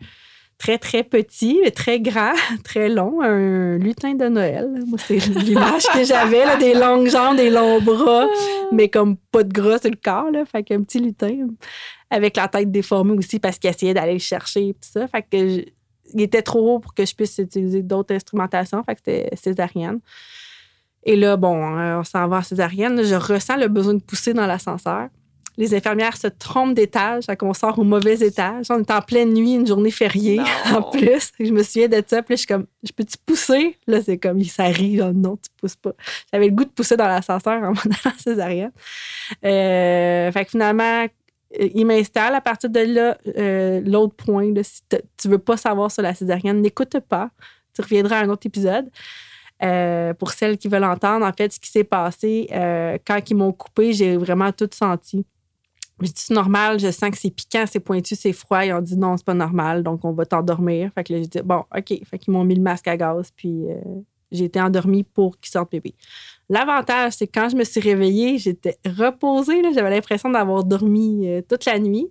très, 0.57 0.77
très 0.77 1.03
petit, 1.03 1.59
mais 1.63 1.71
très 1.71 1.99
grand, 1.99 2.33
très 2.63 2.89
long, 2.89 3.21
un 3.21 3.77
lutin 3.77 4.15
de 4.15 4.27
Noël. 4.27 4.83
Moi, 4.87 4.97
c'est 4.97 5.17
l'image 5.17 5.83
que 5.93 6.03
j'avais, 6.03 6.57
des 6.57 6.73
longues 6.73 7.09
jambes, 7.09 7.37
des 7.37 7.49
longs 7.49 7.81
bras, 7.81 8.27
mais 8.71 8.89
comme 8.89 9.17
pas 9.31 9.43
de 9.43 9.53
gras 9.53 9.79
sur 9.79 9.91
le 9.91 9.97
corps. 10.01 10.31
Là. 10.31 10.45
Fait 10.45 10.63
qu'un 10.63 10.81
petit 10.83 10.99
lutin 10.99 11.47
avec 12.09 12.37
la 12.37 12.47
tête 12.47 12.71
déformée 12.71 13.13
aussi 13.13 13.39
parce 13.39 13.59
qu'il 13.59 13.69
essayait 13.69 13.93
d'aller 13.93 14.13
le 14.13 14.19
chercher 14.19 14.69
et 14.69 14.73
tout 14.73 14.89
ça. 14.93 15.07
Fait 15.07 15.23
que 15.23 15.65
il 16.13 16.21
était 16.21 16.41
trop 16.41 16.75
haut 16.75 16.79
pour 16.79 16.93
que 16.93 17.05
je 17.05 17.13
puisse 17.13 17.37
utiliser 17.37 17.81
d'autres 17.83 18.15
instrumentations. 18.15 18.81
Fait 18.83 18.95
que 18.95 19.01
c'était 19.03 19.35
césarienne. 19.35 19.99
Et 21.03 21.15
là, 21.15 21.37
bon, 21.37 21.77
euh, 21.77 21.99
on 21.99 22.03
s'en 22.03 22.27
va 22.27 22.37
à 22.37 22.43
césarienne. 22.43 23.03
Je 23.03 23.15
ressens 23.15 23.57
le 23.57 23.67
besoin 23.67 23.93
de 23.93 24.01
pousser 24.01 24.33
dans 24.33 24.45
l'ascenseur. 24.45 25.09
Les 25.57 25.73
infirmières 25.73 26.15
se 26.17 26.27
trompent 26.27 26.75
d'étage, 26.75 27.25
qu'on 27.39 27.53
sort 27.53 27.79
au 27.79 27.83
mauvais 27.83 28.19
étage. 28.19 28.67
On 28.69 28.79
est 28.79 28.91
en 28.91 29.01
pleine 29.01 29.33
nuit, 29.33 29.53
une 29.53 29.65
journée 29.65 29.91
fériée 29.91 30.39
en 30.73 30.83
plus. 30.83 31.31
Je 31.39 31.51
me 31.51 31.63
souviens 31.63 31.87
de 31.87 32.03
ça. 32.05 32.21
Puis 32.21 32.33
là, 32.33 32.35
je 32.35 32.35
suis 32.35 32.47
comme, 32.47 32.67
je 32.83 32.91
peux-tu 32.91 33.17
pousser? 33.25 33.77
Là, 33.87 34.01
c'est 34.01 34.17
comme, 34.17 34.43
ça 34.43 34.65
rit. 34.65 34.97
non, 34.97 35.37
tu 35.37 35.49
pousses 35.59 35.75
pas. 35.75 35.93
J'avais 36.31 36.47
le 36.47 36.53
goût 36.53 36.65
de 36.65 36.69
pousser 36.69 36.95
dans 36.95 37.07
l'ascenseur 37.07 37.63
en 37.63 37.71
m'en 37.73 37.81
allant 37.81 38.15
césarienne. 38.17 38.71
Euh, 39.43 40.31
fait 40.31 40.45
que 40.45 40.51
finalement, 40.51 41.07
il 41.59 41.85
m'installe. 41.85 42.35
À 42.35 42.41
partir 42.41 42.69
de 42.69 42.79
là, 42.79 43.17
euh, 43.37 43.81
l'autre 43.85 44.15
point, 44.15 44.51
si 44.63 44.81
tu 45.17 45.27
veux 45.27 45.39
pas 45.39 45.57
savoir 45.57 45.91
sur 45.91 46.03
la 46.03 46.13
césarienne, 46.13 46.61
n'écoute 46.61 46.99
pas. 46.99 47.29
Tu 47.73 47.81
reviendras 47.81 48.19
à 48.19 48.23
un 48.23 48.29
autre 48.29 48.45
épisode. 48.45 48.89
Euh, 49.63 50.13
pour 50.13 50.31
celles 50.31 50.57
qui 50.57 50.67
veulent 50.67 50.83
entendre, 50.83 51.25
en 51.25 51.33
fait, 51.33 51.51
ce 51.51 51.59
qui 51.59 51.69
s'est 51.69 51.83
passé, 51.83 52.47
euh, 52.51 52.97
quand 53.05 53.19
ils 53.29 53.35
m'ont 53.35 53.51
coupé, 53.51 53.91
j'ai 53.93 54.15
vraiment 54.17 54.51
tout 54.51 54.69
senti. 54.71 55.25
J'ai 56.01 56.09
dit, 56.09 56.13
c'est 56.15 56.33
normal, 56.33 56.79
je 56.79 56.91
sens 56.91 57.09
que 57.09 57.17
c'est 57.17 57.31
piquant, 57.31 57.65
c'est 57.67 57.79
pointu, 57.79 58.15
c'est 58.15 58.33
froid. 58.33 58.63
Ils 58.63 58.73
ont 58.73 58.81
dit, 58.81 58.97
non, 58.97 59.17
c'est 59.17 59.25
pas 59.25 59.33
normal, 59.33 59.83
donc 59.83 60.05
on 60.05 60.13
va 60.13 60.25
t'endormir. 60.25 60.91
Fait 60.93 61.03
que 61.03 61.13
là, 61.13 61.19
j'ai 61.19 61.27
dit, 61.27 61.39
bon, 61.43 61.63
OK. 61.75 61.99
Fait 62.05 62.19
qu'ils 62.19 62.33
m'ont 62.33 62.43
mis 62.43 62.55
le 62.55 62.61
masque 62.61 62.87
à 62.87 62.95
gaz, 62.95 63.31
puis 63.35 63.65
j'ai 64.31 64.45
été 64.45 64.59
endormie 64.59 65.03
pour 65.03 65.39
qu'ils 65.39 65.51
sortent 65.51 65.71
bébé. 65.71 65.93
L'avantage, 66.49 67.13
c'est 67.13 67.27
que 67.27 67.39
quand 67.39 67.49
je 67.49 67.55
me 67.55 67.63
suis 67.63 67.79
réveillée, 67.79 68.37
j'étais 68.37 68.77
reposée. 68.85 69.61
J'avais 69.73 69.89
l'impression 69.89 70.29
d'avoir 70.29 70.63
dormi 70.63 71.27
euh, 71.27 71.41
toute 71.47 71.65
la 71.65 71.79
nuit. 71.79 72.09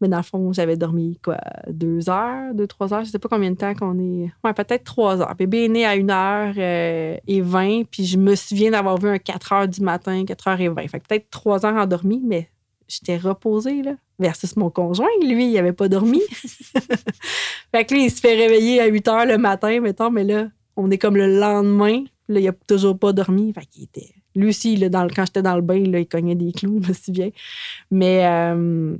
Mais 0.00 0.06
dans 0.06 0.18
le 0.18 0.22
fond, 0.22 0.52
j'avais 0.52 0.76
dormi 0.76 1.18
quoi, 1.24 1.38
deux 1.68 2.08
heures, 2.08 2.54
deux, 2.54 2.68
trois 2.68 2.94
heures. 2.94 3.04
Je 3.04 3.10
sais 3.10 3.18
pas 3.18 3.28
combien 3.28 3.50
de 3.50 3.56
temps 3.56 3.74
qu'on 3.74 3.98
est. 3.98 4.30
Ouais, 4.44 4.54
peut-être 4.54 4.84
trois 4.84 5.20
heures. 5.20 5.34
Bébé 5.34 5.64
est 5.64 5.68
né 5.68 5.84
à 5.84 5.96
une 5.96 6.12
heure 6.12 6.54
euh, 6.56 7.16
et 7.26 7.40
vingt, 7.40 7.82
puis 7.90 8.04
je 8.04 8.16
me 8.16 8.36
souviens 8.36 8.70
d'avoir 8.70 8.96
vu 8.98 9.08
un 9.08 9.18
4 9.18 9.52
heures 9.52 9.68
du 9.68 9.80
matin, 9.80 10.24
4 10.24 10.48
heures 10.48 10.60
et 10.60 10.68
vingt. 10.68 10.86
Fait 10.86 11.00
peut-être 11.00 11.30
trois 11.30 11.66
heures 11.66 11.74
endormie, 11.74 12.22
mais 12.24 12.48
j'étais 12.88 13.16
reposée, 13.16 13.82
là. 13.82 13.94
Versus 14.18 14.56
mon 14.56 14.70
conjoint, 14.70 15.06
lui, 15.22 15.46
il 15.46 15.54
n'avait 15.54 15.72
pas 15.72 15.88
dormi. 15.88 16.20
fait 17.72 17.84
que 17.84 17.94
lui, 17.94 18.06
il 18.06 18.10
se 18.10 18.20
fait 18.20 18.34
réveiller 18.34 18.80
à 18.80 18.86
8 18.86 19.08
heures 19.08 19.26
le 19.26 19.38
matin, 19.38 19.80
mettons, 19.80 20.10
mais 20.10 20.24
là, 20.24 20.48
on 20.74 20.90
est 20.90 20.98
comme 20.98 21.16
le 21.16 21.38
lendemain. 21.38 22.02
Là, 22.28 22.40
il 22.40 22.46
n'a 22.46 22.52
toujours 22.66 22.98
pas 22.98 23.12
dormi. 23.12 23.52
Fait 23.52 23.64
qu'il 23.66 23.84
était. 23.84 24.12
Lui 24.34 24.48
aussi, 24.48 24.76
là, 24.76 24.88
dans 24.88 25.06
quand 25.08 25.26
j'étais 25.26 25.42
dans 25.42 25.54
le 25.54 25.62
bain, 25.62 25.84
là, 25.84 26.00
il 26.00 26.08
cognait 26.08 26.34
des 26.34 26.52
clous, 26.52 26.80
je 26.82 26.88
me 26.88 26.94
souviens. 26.94 27.30
Mais, 27.90 28.26
euh, 28.26 28.96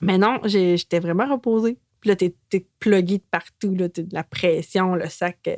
mais 0.00 0.18
non, 0.18 0.38
j'étais 0.44 1.00
vraiment 1.00 1.26
reposée. 1.26 1.78
Puis 2.00 2.10
là, 2.10 2.16
t'es 2.16 2.34
es 2.52 2.66
plugué 2.78 3.18
de 3.18 3.24
partout, 3.30 3.74
là, 3.74 3.88
de 3.88 4.06
la 4.12 4.22
pression, 4.22 4.94
le 4.94 5.08
sac, 5.08 5.38
euh, 5.48 5.56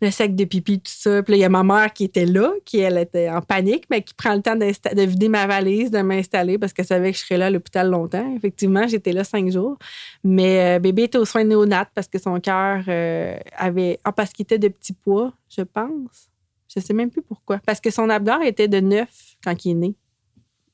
le 0.00 0.10
sac 0.10 0.34
de 0.34 0.44
pipi, 0.44 0.78
tout 0.78 0.92
ça. 0.92 1.22
Puis 1.22 1.32
là, 1.32 1.36
il 1.36 1.40
y 1.40 1.44
a 1.44 1.48
ma 1.48 1.62
mère 1.62 1.92
qui 1.92 2.04
était 2.04 2.24
là, 2.24 2.52
qui, 2.64 2.78
elle, 2.78 2.98
était 2.98 3.28
en 3.28 3.42
panique, 3.42 3.84
mais 3.90 4.02
qui 4.02 4.14
prend 4.14 4.34
le 4.34 4.40
temps 4.40 4.56
de 4.56 5.02
vider 5.02 5.28
ma 5.28 5.46
valise, 5.46 5.90
de 5.90 6.00
m'installer 6.00 6.58
parce 6.58 6.72
qu'elle 6.72 6.86
savait 6.86 7.12
que 7.12 7.18
je 7.18 7.22
serais 7.24 7.36
là 7.36 7.46
à 7.46 7.50
l'hôpital 7.50 7.90
longtemps. 7.90 8.34
Effectivement, 8.34 8.86
j'étais 8.86 9.12
là 9.12 9.24
cinq 9.24 9.50
jours. 9.50 9.78
Mais 10.24 10.76
euh, 10.76 10.78
bébé 10.78 11.04
était 11.04 11.18
aux 11.18 11.24
soins 11.24 11.44
néonat 11.44 11.86
parce 11.94 12.08
que 12.08 12.18
son 12.18 12.40
cœur 12.40 12.82
euh, 12.88 13.36
avait... 13.56 14.00
Ah, 14.04 14.12
parce 14.12 14.32
qu'il 14.32 14.44
était 14.44 14.58
de 14.58 14.68
petit 14.68 14.92
poids, 14.92 15.32
je 15.48 15.62
pense. 15.62 16.28
Je 16.74 16.80
sais 16.80 16.94
même 16.94 17.10
plus 17.10 17.22
pourquoi. 17.22 17.58
Parce 17.66 17.80
que 17.80 17.90
son 17.90 18.08
abdor 18.08 18.42
était 18.42 18.68
de 18.68 18.80
9 18.80 19.08
quand 19.44 19.64
il 19.64 19.72
est 19.72 19.74
né. 19.74 19.94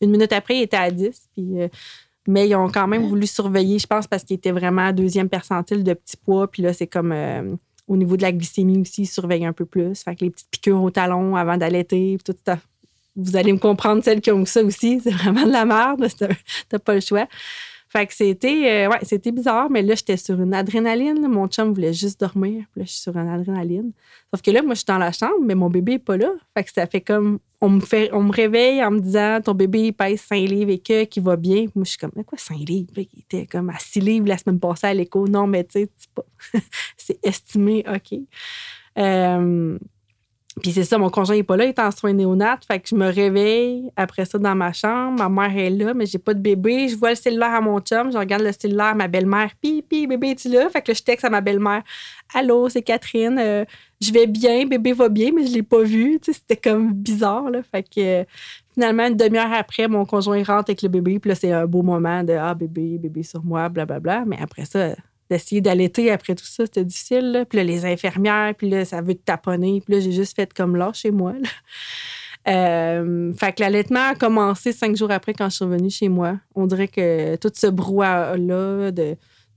Une 0.01 0.11
minute 0.11 0.33
après, 0.33 0.57
il 0.59 0.63
était 0.63 0.77
à 0.77 0.91
10. 0.91 1.29
Puis 1.35 1.69
mais 2.27 2.49
ils 2.49 2.57
ont 2.57 2.69
quand 2.69 2.87
même 2.87 3.07
voulu 3.07 3.27
surveiller, 3.27 3.79
je 3.79 3.87
pense, 3.87 4.07
parce 4.07 4.25
qu'il 4.25 4.37
était 4.37 4.51
vraiment 4.51 4.87
à 4.87 4.93
deuxième 4.93 5.29
percentile 5.29 5.85
de 5.85 5.95
petit 5.95 6.17
poids. 6.17 6.51
Puis 6.51 6.63
là, 6.63 6.73
c'est 6.73 6.87
comme 6.87 7.13
euh, 7.13 7.55
au 7.89 7.97
niveau 7.97 8.17
de 8.17 8.23
la 8.23 8.33
glycémie 8.33 8.81
aussi, 8.81 9.03
ils 9.03 9.07
surveillent 9.07 9.47
un 9.47 9.53
peu 9.53 9.65
plus. 9.65 10.03
Fait 10.03 10.15
que 10.17 10.25
les 10.25 10.31
petites 10.31 10.51
piqûres 10.51 10.83
au 10.83 10.91
talon 10.91 11.37
avant 11.37 11.57
d'allaiter, 11.57 12.19
tout 12.25 12.35
ça. 12.45 12.59
Vous 13.15 13.37
allez 13.37 13.53
me 13.53 13.59
comprendre, 13.59 14.05
celles 14.05 14.21
qui 14.21 14.31
ont 14.31 14.45
ça 14.45 14.63
aussi, 14.63 15.01
c'est 15.05 15.11
vraiment 15.11 15.47
de 15.47 15.53
la 15.53 15.65
merde. 15.65 16.07
T'as 16.69 16.79
pas 16.79 16.95
le 16.95 17.01
choix. 17.01 17.27
Fait 17.97 18.07
que 18.07 18.13
c'était, 18.13 18.85
euh, 18.85 18.91
ouais, 18.91 18.99
c'était 19.05 19.33
bizarre, 19.33 19.71
mais 19.71 19.81
là, 19.81 19.95
j'étais 19.95 20.19
sur 20.19 20.39
une 20.39 20.53
adrénaline. 20.53 21.27
Mon 21.29 21.49
chum 21.49 21.73
voulait 21.73 21.95
juste 21.95 22.21
dormir. 22.21 22.67
Puis 22.71 22.81
là, 22.81 22.85
je 22.85 22.91
suis 22.91 23.01
sur 23.01 23.17
une 23.17 23.27
adrénaline. 23.27 23.93
Sauf 24.31 24.43
que 24.43 24.51
là, 24.51 24.61
moi, 24.61 24.75
je 24.75 24.81
suis 24.81 24.85
dans 24.85 24.99
la 24.99 25.13
chambre, 25.13 25.41
mais 25.43 25.55
mon 25.55 25.71
bébé 25.71 25.93
n'est 25.93 25.99
pas 25.99 26.19
là. 26.19 26.31
Fait 26.55 26.65
que 26.65 26.73
ça 26.73 26.87
fait 26.87 27.01
comme. 27.01 27.39
On 27.63 27.71
me, 27.71 27.81
fait, 27.81 28.11
on 28.13 28.23
me 28.23 28.33
réveille 28.33 28.85
en 28.85 28.91
me 28.91 29.01
disant 29.01 29.41
ton 29.43 29.55
bébé 29.55 29.87
il 29.87 29.93
pèse 29.95 30.21
5 30.21 30.37
livres 30.37 30.73
et 30.73 30.79
que, 30.79 31.05
qui 31.05 31.21
va 31.21 31.37
bien. 31.37 31.65
moi, 31.75 31.85
je 31.85 31.89
suis 31.89 31.99
comme, 31.99 32.11
mais 32.15 32.23
quoi, 32.23 32.37
5 32.37 32.59
livres? 32.59 32.93
il 32.99 33.21
était 33.21 33.47
comme 33.47 33.71
à 33.71 33.79
6 33.79 34.01
livres 34.01 34.29
la 34.29 34.37
semaine 34.37 34.61
passée 34.61 34.89
à 34.89 34.93
l'écho. 34.93 35.27
Non, 35.27 35.47
mais 35.47 35.65
tu 35.65 35.81
sais, 35.81 35.91
c'est 36.99 37.19
estimé, 37.25 37.83
OK. 37.89 38.19
Euh, 38.99 39.79
puis 40.63 40.73
c'est 40.73 40.85
ça, 40.85 40.97
mon 40.97 41.11
conjoint 41.11 41.37
n'est 41.37 41.43
pas 41.43 41.57
là, 41.57 41.65
il 41.65 41.69
est 41.69 41.79
en 41.79 41.91
soins 41.91 42.15
néonat. 42.15 42.59
Fait 42.67 42.81
que 42.81 42.89
je 42.89 42.95
me 42.95 43.13
réveille 43.13 43.91
après 43.95 44.25
ça 44.25 44.39
dans 44.39 44.55
ma 44.55 44.73
chambre. 44.73 45.19
Ma 45.19 45.29
mère 45.29 45.57
est 45.57 45.69
là, 45.69 45.93
mais 45.93 46.07
j'ai 46.07 46.19
pas 46.19 46.33
de 46.33 46.41
bébé. 46.41 46.89
Je 46.89 46.97
vois 46.97 47.11
le 47.11 47.15
cellulaire 47.15 47.55
à 47.55 47.61
mon 47.61 47.79
chum, 47.81 48.11
je 48.11 48.17
regarde 48.17 48.43
le 48.43 48.53
cellulaire, 48.53 48.95
ma 48.95 49.07
belle-mère. 49.07 49.51
Pipi, 49.61 50.07
bébé, 50.07 50.31
es-tu 50.31 50.49
là? 50.49 50.71
Fait 50.71 50.81
que 50.81 50.95
je 50.95 51.03
texte 51.03 51.27
à 51.27 51.31
ma 51.31 51.43
belle-mère. 51.43 51.83
Allô, 52.33 52.71
c'est 52.71 52.81
Catherine. 52.81 53.39
Euh, 53.39 53.67
je 54.01 54.11
vais 54.13 54.27
bien, 54.27 54.65
bébé 54.65 54.95
va 54.95 55.11
bien, 55.11 55.31
mais 55.35 55.47
je 55.47 55.53
l'ai 55.53 55.63
pas 55.63 55.83
vu. 55.83 56.19
C'était 56.23 56.57
comme 56.57 56.91
bizarre. 56.91 57.51
Là. 57.51 57.61
Fait 57.63 57.83
que 57.83 58.01
euh, 58.01 58.25
finalement, 58.73 59.07
une 59.09 59.17
demi-heure 59.17 59.53
après, 59.53 59.89
mon 59.89 60.07
conjoint 60.07 60.39
rentre 60.43 60.71
avec 60.71 60.81
le 60.81 60.89
bébé. 60.89 61.19
Puis 61.19 61.29
là, 61.29 61.35
c'est 61.35 61.53
un 61.53 61.67
beau 61.67 61.83
moment 61.83 62.25
de 62.25 62.33
Ah, 62.33 62.55
bébé, 62.55 62.97
bébé 62.97 63.23
sur 63.23 63.45
moi, 63.45 63.69
blablabla. 63.69 64.25
Mais 64.27 64.39
après 64.41 64.65
ça, 64.65 64.97
d'essayer 65.31 65.61
d'allaiter 65.61 66.11
après 66.11 66.35
tout 66.35 66.45
ça, 66.45 66.65
c'était 66.67 66.85
difficile. 66.85 67.45
Puis 67.49 67.59
là, 67.59 67.65
les 67.65 67.85
infirmières, 67.85 68.55
puis 68.57 68.69
là, 68.69 68.85
ça 68.85 69.01
veut 69.01 69.15
te 69.15 69.25
taponner. 69.25 69.81
Puis 69.85 69.95
là, 69.95 70.01
j'ai 70.01 70.13
juste 70.13 70.37
fait 70.37 70.53
comme 70.53 70.77
là 70.77 70.91
chez 70.93 71.11
moi. 71.11 71.35
Euh, 72.49 73.33
fait 73.35 73.53
que 73.55 73.61
l'allaitement 73.61 74.11
a 74.11 74.15
commencé 74.15 74.71
cinq 74.73 74.95
jours 74.95 75.11
après 75.11 75.35
quand 75.35 75.49
je 75.51 75.57
suis 75.57 75.65
revenue 75.65 75.91
chez 75.91 76.09
moi. 76.09 76.39
On 76.55 76.69
dirait 76.69 76.87
que 76.87 77.35
tout 77.35 77.51
ce 77.53 77.67
brouhaha-là 77.67 78.93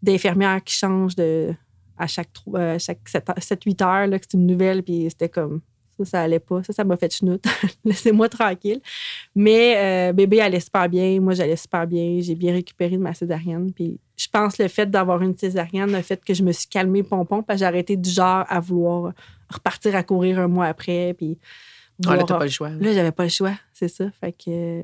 d'infirmières 0.01 0.63
qui 0.63 0.73
changent 0.73 1.15
de, 1.15 1.53
à 1.99 2.07
chaque, 2.07 2.29
euh, 2.55 2.79
chaque 2.79 3.01
7-8 3.07 3.83
heures, 3.83 4.07
là, 4.07 4.17
que 4.17 4.25
c'est 4.27 4.37
une 4.37 4.47
nouvelle, 4.47 4.81
puis 4.81 5.05
c'était 5.07 5.29
comme 5.29 5.61
ça, 6.05 6.11
ça 6.11 6.21
allait 6.21 6.39
pas. 6.39 6.63
Ça, 6.63 6.73
ça 6.73 6.83
m'a 6.83 6.97
fait 6.97 7.13
chenoute. 7.13 7.43
Laissez-moi 7.85 8.29
tranquille. 8.29 8.81
Mais 9.35 10.09
euh, 10.09 10.13
bébé 10.13 10.41
allait 10.41 10.59
super 10.59 10.89
bien. 10.89 11.19
Moi, 11.19 11.33
j'allais 11.33 11.55
super 11.55 11.85
bien. 11.87 12.19
J'ai 12.21 12.35
bien 12.35 12.53
récupéré 12.53 12.97
de 12.97 13.01
ma 13.01 13.13
césarienne. 13.13 13.71
Puis 13.73 13.99
je 14.17 14.27
pense 14.27 14.57
le 14.57 14.67
fait 14.67 14.89
d'avoir 14.89 15.21
une 15.21 15.35
césarienne, 15.37 15.91
le 15.91 16.01
fait 16.01 16.23
que 16.23 16.33
je 16.33 16.43
me 16.43 16.51
suis 16.51 16.67
calmée 16.67 17.03
pompon, 17.03 17.43
parce 17.43 17.57
que 17.57 17.59
j'ai 17.59 17.65
arrêté 17.65 17.97
du 17.97 18.09
genre 18.09 18.45
à 18.47 18.59
vouloir 18.59 19.13
repartir 19.49 19.95
à 19.95 20.03
courir 20.03 20.39
un 20.39 20.47
mois 20.47 20.65
après. 20.65 21.13
Puis. 21.13 21.37
Ah, 22.05 22.15
là, 22.15 22.23
t'as 22.23 22.37
pas 22.37 22.45
le 22.45 22.49
choix. 22.49 22.69
Là, 22.69 22.93
j'avais 22.93 23.11
pas 23.11 23.23
le 23.23 23.29
choix, 23.29 23.53
c'est 23.73 23.89
ça. 23.89 24.05
Fait 24.21 24.31
que 24.31 24.83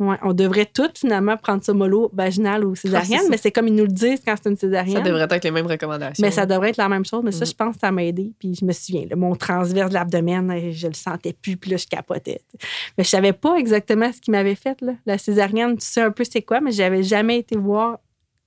on 0.00 0.32
devrait 0.32 0.66
toutes 0.66 0.98
finalement 0.98 1.36
prendre 1.36 1.62
ça 1.62 1.74
mollo 1.74 2.10
vaginal 2.14 2.64
ou 2.64 2.74
césarienne, 2.74 3.26
mais 3.28 3.36
c'est 3.36 3.50
comme 3.50 3.68
ils 3.68 3.74
nous 3.74 3.84
le 3.84 3.92
disent 3.92 4.22
quand 4.24 4.34
c'est 4.42 4.48
une 4.48 4.56
césarienne. 4.56 4.96
Ça 4.96 5.02
devrait 5.02 5.28
être 5.30 5.44
les 5.44 5.50
mêmes 5.50 5.66
recommandations. 5.66 6.22
Mais 6.24 6.30
ça 6.30 6.46
devrait 6.46 6.70
être 6.70 6.78
la 6.78 6.88
même 6.88 7.04
chose. 7.04 7.22
Mais 7.22 7.32
ça, 7.32 7.44
mm. 7.44 7.48
je 7.48 7.54
pense 7.54 7.74
que 7.74 7.80
ça 7.80 7.92
m'a 7.92 8.04
aidé. 8.04 8.32
Puis 8.38 8.54
je 8.54 8.64
me 8.64 8.72
souviens, 8.72 9.04
mon 9.14 9.36
transverse 9.36 9.90
de 9.90 9.94
l'abdomen, 9.94 10.50
euh, 10.50 10.70
je 10.72 10.86
le 10.86 10.94
sentais 10.94 11.34
plus, 11.34 11.56
puis 11.56 11.70
là, 11.70 11.76
je 11.76 11.86
capotais. 11.86 12.40
Mais 12.96 13.04
je 13.04 13.10
savais 13.10 13.34
pas 13.34 13.56
exactement 13.56 14.10
ce 14.10 14.20
qui 14.20 14.30
m'avait 14.30 14.54
fait. 14.54 14.80
Là. 14.80 14.94
La 15.04 15.18
césarienne, 15.18 15.76
tu 15.76 15.86
sais 15.86 16.00
un 16.00 16.10
peu 16.10 16.24
c'est 16.24 16.42
quoi, 16.42 16.60
mais 16.60 16.72
j'avais 16.72 17.02
jamais 17.02 17.38
été 17.38 17.56
voir 17.56 17.98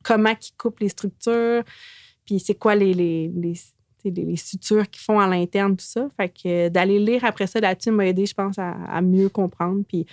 comment 0.04 0.32
ils 0.32 0.58
coupent 0.58 0.80
les 0.80 0.90
structures, 0.90 1.64
puis 2.26 2.40
c'est 2.40 2.56
quoi 2.56 2.76
les, 2.76 2.94
les, 2.94 3.30
les 4.06 4.36
sutures 4.38 4.90
qu'ils 4.90 5.02
font 5.02 5.20
à 5.20 5.28
l'interne, 5.28 5.78
tout 5.78 5.86
ça. 5.86 6.08
Fait 6.18 6.30
que 6.30 6.70
d'aller 6.70 7.00
lire 7.00 7.24
après 7.24 7.48
ça 7.48 7.60
là-dessus 7.60 7.92
m'a 7.92 8.08
aidé, 8.08 8.26
je 8.26 8.34
pense, 8.34 8.58
à, 8.58 8.72
à 8.90 9.02
mieux 9.02 9.30
comprendre. 9.30 9.84
Puis 9.88 10.06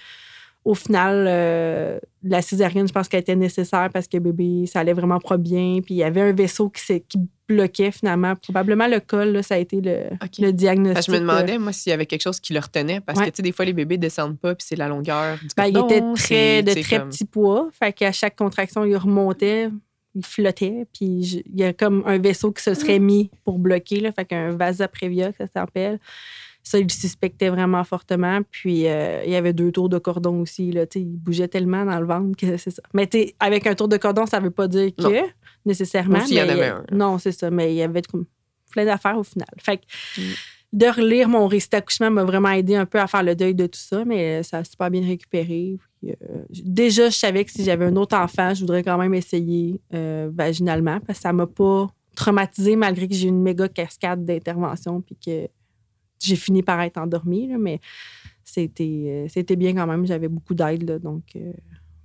au 0.65 0.75
final, 0.75 1.25
euh, 1.27 1.99
la 2.23 2.43
césarienne, 2.43 2.87
je 2.87 2.93
pense 2.93 3.09
qu'elle 3.09 3.21
était 3.21 3.37
nécessaire 3.37 3.89
parce 3.93 4.07
que 4.07 4.19
bébé, 4.19 4.67
ça 4.67 4.81
allait 4.81 4.93
vraiment 4.93 5.19
pas 5.19 5.39
bien. 5.39 5.81
Puis 5.83 5.95
il 5.95 5.99
y 5.99 6.05
avait 6.05 6.21
un 6.21 6.33
vaisseau 6.33 6.69
qui, 6.69 7.01
qui 7.09 7.19
bloquait 7.49 7.91
finalement. 7.91 8.37
Probablement 8.37 8.87
le 8.87 9.01
col, 9.01 9.43
ça 9.43 9.55
a 9.55 9.59
été 9.59 9.81
le, 9.81 10.53
diagnostic. 10.53 11.07
je 11.07 11.13
me 11.13 11.21
demandais, 11.21 11.59
moi, 11.59 11.73
s'il 11.73 11.91
y 11.91 11.93
avait 11.95 12.07
quelque 12.07 12.23
chose 12.23 12.41
qui 12.41 12.53
le 12.53 12.61
retenait 12.61 13.01
parce 13.01 13.19
que, 13.19 13.27
tu 13.27 13.37
sais, 13.37 13.43
des 13.43 13.53
fois, 13.53 13.65
les 13.65 13.73
bébés 13.73 13.97
descendent 13.97 14.39
pas 14.39 14.55
puis 14.55 14.67
c'est 14.69 14.77
la 14.77 14.89
longueur 14.89 15.39
du 15.39 15.49
ben, 15.57 15.67
Il 15.67 15.79
était 15.79 16.03
très, 16.15 16.63
de 16.63 16.83
très 16.83 17.07
petit 17.07 17.25
poids. 17.25 17.69
Fait 17.73 17.93
qu'à 17.93 18.13
chaque 18.13 18.37
contraction, 18.37 18.85
il 18.85 18.97
remontait, 18.97 19.71
il 20.15 20.25
flottait. 20.25 20.87
Puis 20.93 21.43
il 21.47 21.59
y 21.59 21.65
a 21.65 21.73
comme 21.73 22.03
un 22.07 22.19
vaisseau 22.19 22.53
qui 22.53 22.63
se 22.63 22.75
serait 22.75 22.99
mis 22.99 23.31
pour 23.45 23.59
bloquer. 23.59 24.01
Là, 24.01 24.13
fait 24.13 24.27
qu'un 24.27 24.51
vasoprevia, 24.51 25.33
ça 25.33 25.47
s'appelle. 25.47 25.99
Ça, 26.63 26.79
il 26.79 26.85
le 26.85 26.91
suspectait 26.91 27.49
vraiment 27.49 27.83
fortement. 27.85 28.41
Puis, 28.51 28.87
euh, 28.87 29.23
il 29.25 29.33
y 29.33 29.37
avait 29.37 29.53
deux 29.53 29.73
tours 29.73 29.89
de 29.89 29.99
cordon 29.99 30.41
aussi. 30.41 30.73
Là, 30.73 30.85
il 30.95 31.17
bougeait 31.19 31.49
tellement 31.49 31.85
dans 31.85 31.99
le 31.99 32.07
ventre 32.07 32.37
que 32.37 32.57
c'est 32.57 32.71
ça. 32.71 32.83
Mais 32.93 33.09
avec 33.41 33.67
un 33.67 33.75
tour 33.75 33.89
de 33.89 33.97
cordon, 33.97 34.27
ça 34.27 34.41
ne 34.41 34.45
veut 34.45 34.51
pas 34.51 34.69
dire 34.69 34.91
que, 34.97 35.23
nécessairement. 35.65 36.21
il 36.29 36.35
y 36.35 36.43
en 36.43 36.49
avait 36.49 36.69
un. 36.69 36.85
Non, 36.93 37.19
c'est 37.19 37.33
ça. 37.33 37.51
Mais 37.51 37.73
il 37.73 37.77
y 37.77 37.83
avait 37.83 38.03
plein 38.71 38.85
d'affaires 38.85 39.19
au 39.19 39.25
final. 39.25 39.49
Fait 39.59 39.79
que, 39.79 40.21
mm. 40.21 40.35
de 40.75 40.87
relire 40.87 41.29
mon 41.29 41.47
récit 41.47 41.71
d'accouchement 41.71 42.11
m'a 42.11 42.25
vraiment 42.25 42.51
aidé 42.51 42.77
un 42.77 42.87
peu 42.87 43.01
à 43.01 43.07
faire 43.07 43.23
le 43.23 43.35
deuil 43.35 43.55
de 43.55 43.67
tout 43.67 43.81
ça, 43.81 44.05
mais 44.05 44.43
ça 44.43 44.59
a 44.59 44.65
super 44.65 44.91
bien 44.91 45.03
récupéré. 45.03 45.79
Euh, 46.05 46.15
déjà, 46.51 47.11
je 47.11 47.17
savais 47.17 47.45
que 47.45 47.51
si 47.51 47.65
j'avais 47.65 47.85
un 47.85 47.97
autre 47.97 48.17
enfant, 48.17 48.55
je 48.55 48.61
voudrais 48.61 48.83
quand 48.83 48.99
même 48.99 49.15
essayer 49.15 49.81
euh, 49.95 50.31
vaginalement 50.33 50.99
parce 51.01 51.19
que 51.19 51.23
ça 51.23 51.33
m'a 51.33 51.47
pas 51.47 51.89
traumatisé 52.17 52.77
malgré 52.77 53.09
que 53.09 53.15
j'ai 53.15 53.29
une 53.29 53.43
méga 53.43 53.69
cascade 53.69 54.25
d'intervention 54.25 55.01
puis 55.01 55.17
que 55.17 55.49
j'ai 56.21 56.37
fini 56.37 56.63
par 56.63 56.81
être 56.81 56.99
endormie, 56.99 57.49
mais 57.59 57.81
c'était, 58.45 58.85
euh, 59.07 59.27
c'était 59.29 59.57
bien 59.57 59.75
quand 59.75 59.87
même. 59.87 60.07
J'avais 60.07 60.29
beaucoup 60.29 60.55
d'aide. 60.55 61.01
donc, 61.03 61.25
euh, 61.37 61.53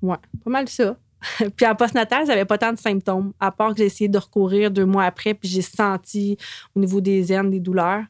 Ouais, 0.01 0.17
pas 0.43 0.51
mal 0.51 0.67
ça. 0.69 0.97
puis 1.55 1.65
en 1.65 1.75
postnatal, 1.75 2.25
j'avais 2.27 2.45
pas 2.45 2.57
tant 2.57 2.71
de 2.73 2.77
symptômes, 2.77 3.33
à 3.39 3.51
part 3.51 3.71
que 3.71 3.77
j'ai 3.79 3.85
essayé 3.85 4.07
de 4.07 4.17
recourir 4.17 4.69
deux 4.69 4.85
mois 4.85 5.05
après, 5.05 5.33
puis 5.33 5.49
j'ai 5.49 5.61
senti 5.61 6.37
au 6.75 6.79
niveau 6.79 7.01
des 7.01 7.33
aines 7.33 7.49
des 7.49 7.59
douleurs. 7.59 8.03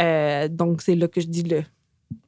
Euh, 0.00 0.48
donc, 0.48 0.82
c'est 0.82 0.94
là 0.94 1.08
que 1.08 1.20
je 1.20 1.26
dis 1.26 1.42
le. 1.42 1.62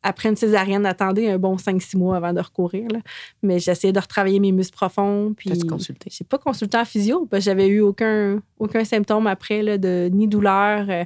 Après 0.05 0.29
une 0.29 0.37
césarienne, 0.37 0.87
attendez 0.87 1.29
un 1.29 1.39
bon 1.39 1.57
5-6 1.57 1.97
mois 1.99 2.17
avant 2.17 2.33
de 2.33 2.41
recourir. 2.41 2.89
là. 2.91 3.01
Mais 3.43 3.59
j'essayais 3.59 3.93
de 3.93 3.99
retravailler 3.99 4.39
mes 4.39 4.53
muscles 4.53 4.77
profonds. 4.77 5.35
Puis 5.37 5.51
T'as-tu 5.51 5.67
consulté? 5.67 6.09
j'ai 6.11 6.25
pas 6.25 6.39
consulté 6.39 6.79
en 6.79 6.85
physio 6.85 7.27
parce 7.27 7.45
que 7.45 7.51
j'avais 7.51 7.67
eu 7.67 7.81
aucun, 7.81 8.41
aucun 8.61 8.85
symptôme 8.85 9.27
après, 9.27 9.61
là, 9.63 9.79
de, 9.79 10.09
ni 10.13 10.29
douleur, 10.29 10.87
euh, 10.89 11.05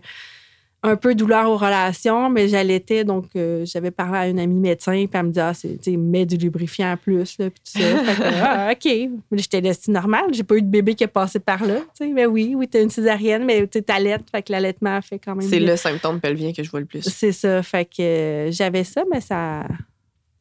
un 0.82 0.96
peu 0.96 1.14
douleur 1.14 1.50
aux 1.50 1.56
relations, 1.56 2.30
mais 2.30 2.48
j'allaitais. 2.48 3.04
Donc, 3.04 3.26
euh, 3.34 3.64
j'avais 3.64 3.90
parlé 3.90 4.18
à 4.18 4.28
une 4.28 4.38
amie 4.38 4.60
médecin, 4.60 4.92
puis 4.92 5.10
elle 5.12 5.26
me 5.26 5.30
dit, 5.32 5.40
ah, 5.40 5.52
c'est, 5.52 5.78
mets 5.96 6.26
du 6.26 6.36
lubrifiant 6.36 6.92
en 6.92 6.96
plus, 6.96 7.38
là, 7.38 7.50
puis 7.50 7.60
tout 7.64 7.80
ça. 7.80 8.04
Fait 8.04 8.22
que, 8.22 8.28
ah, 8.42 8.72
OK. 8.72 9.10
J'étais 9.32 9.60
là, 9.60 9.72
c'est 9.74 9.90
normal. 9.90 10.26
J'ai 10.32 10.44
pas 10.44 10.56
eu 10.56 10.62
de 10.62 10.68
bébé 10.68 10.94
qui 10.94 11.04
est 11.04 11.08
passé 11.08 11.40
par 11.40 11.64
là. 11.64 11.80
Tu 11.80 12.06
sais, 12.06 12.08
mais 12.08 12.26
oui, 12.26 12.54
oui, 12.56 12.68
t'as 12.68 12.82
une 12.82 12.90
césarienne, 12.90 13.44
mais 13.44 13.66
tu 13.66 13.82
t'allaites. 13.82 14.30
Fait 14.30 14.42
que 14.42 14.52
l'allaitement 14.52 15.00
fait 15.02 15.18
quand 15.18 15.34
même. 15.34 15.48
C'est 15.48 15.60
le 15.60 15.76
symptôme 15.76 16.20
pelvien 16.20 16.52
que 16.52 16.62
je 16.62 16.70
vois 16.70 16.80
le 16.80 16.86
plus. 16.86 17.02
C'est 17.02 17.32
ça. 17.32 17.62
Fait 17.62 17.84
que 17.84 18.02
euh, 18.02 18.50
j'avais 18.52 18.84
ça, 18.84 19.02
mais 19.10 19.20
ça 19.20 19.66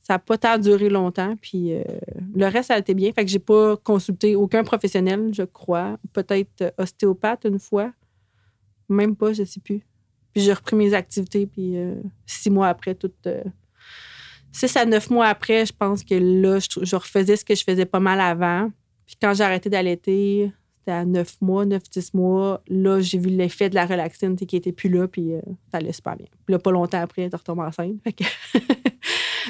ça 0.06 0.13
n'a 0.13 0.19
pas 0.19 0.38
tant 0.38 0.60
duré 0.60 0.88
longtemps. 0.88 1.36
Puis 1.41 1.74
euh, 1.74 1.82
le 2.36 2.45
reste, 2.45 2.67
ça 2.67 2.76
a 2.76 2.78
été 2.78 2.93
bien. 2.93 3.12
Fait 3.12 3.26
que 3.26 3.32
j'ai 3.32 3.39
pas 3.39 3.76
consulté 3.78 4.36
aucun 4.36 4.63
professionnel, 4.63 5.32
je 5.34 5.41
crois. 5.41 5.98
Peut-être 6.13 6.76
ostéopathe 6.78 7.45
une 7.45 7.58
fois. 7.58 7.91
Même 8.88 9.15
pas, 9.15 9.34
je 9.34 9.43
sais 9.43 9.60
plus. 9.60 9.82
Puis 10.36 10.43
j'ai 10.43 10.52
repris 10.54 10.76
mes 10.76 10.93
activités. 10.93 11.48
Puis 11.48 11.78
euh, 11.78 11.95
six 12.26 12.50
mois 12.50 12.67
après, 12.67 12.93
tout. 12.93 13.10
euh, 13.26 13.41
six 14.52 14.76
à 14.76 14.86
neuf 14.86 15.10
mois 15.10 15.28
après, 15.28 15.65
je 15.65 15.71
pense 15.71 16.04
que 16.04 16.13
là, 16.15 16.60
je, 16.60 16.95
refaisais 16.95 17.38
ce 17.38 17.45
que 17.45 17.56
je 17.56 17.63
faisais 17.63 17.86
pas 17.86 18.02
mal 18.02 18.19
avant. 18.19 18.69
Puis 19.06 19.15
quand 19.21 19.34
j'ai 19.34 19.43
arrêté 19.45 19.69
d'allaiter, 19.69 20.52
c'était 20.74 20.91
à 20.91 21.06
neuf 21.06 21.38
mois, 21.39 21.65
neuf, 21.65 21.84
dix 21.89 22.13
mois. 22.13 22.62
Là, 22.67 23.00
j'ai 23.00 23.17
vu 23.17 23.30
l'effet 23.30 23.69
de 23.69 23.76
la 23.76 23.86
relaxine 23.86 24.36
qui 24.36 24.58
était 24.58 24.74
plus 24.74 24.89
là, 24.89 25.08
puis 25.08 25.34
euh, 25.34 25.39
ça 25.71 25.78
allait 25.78 25.93
super 25.93 26.17
bien. 26.17 26.28
Puis 26.45 26.52
là, 26.54 26.60
pas 26.60 26.71
longtemps 26.71 27.02
après, 27.02 27.30
je 27.32 27.38
retombe 27.38 27.60
enceinte. 27.60 27.95
Fait 28.04 28.12
que- 28.13 28.24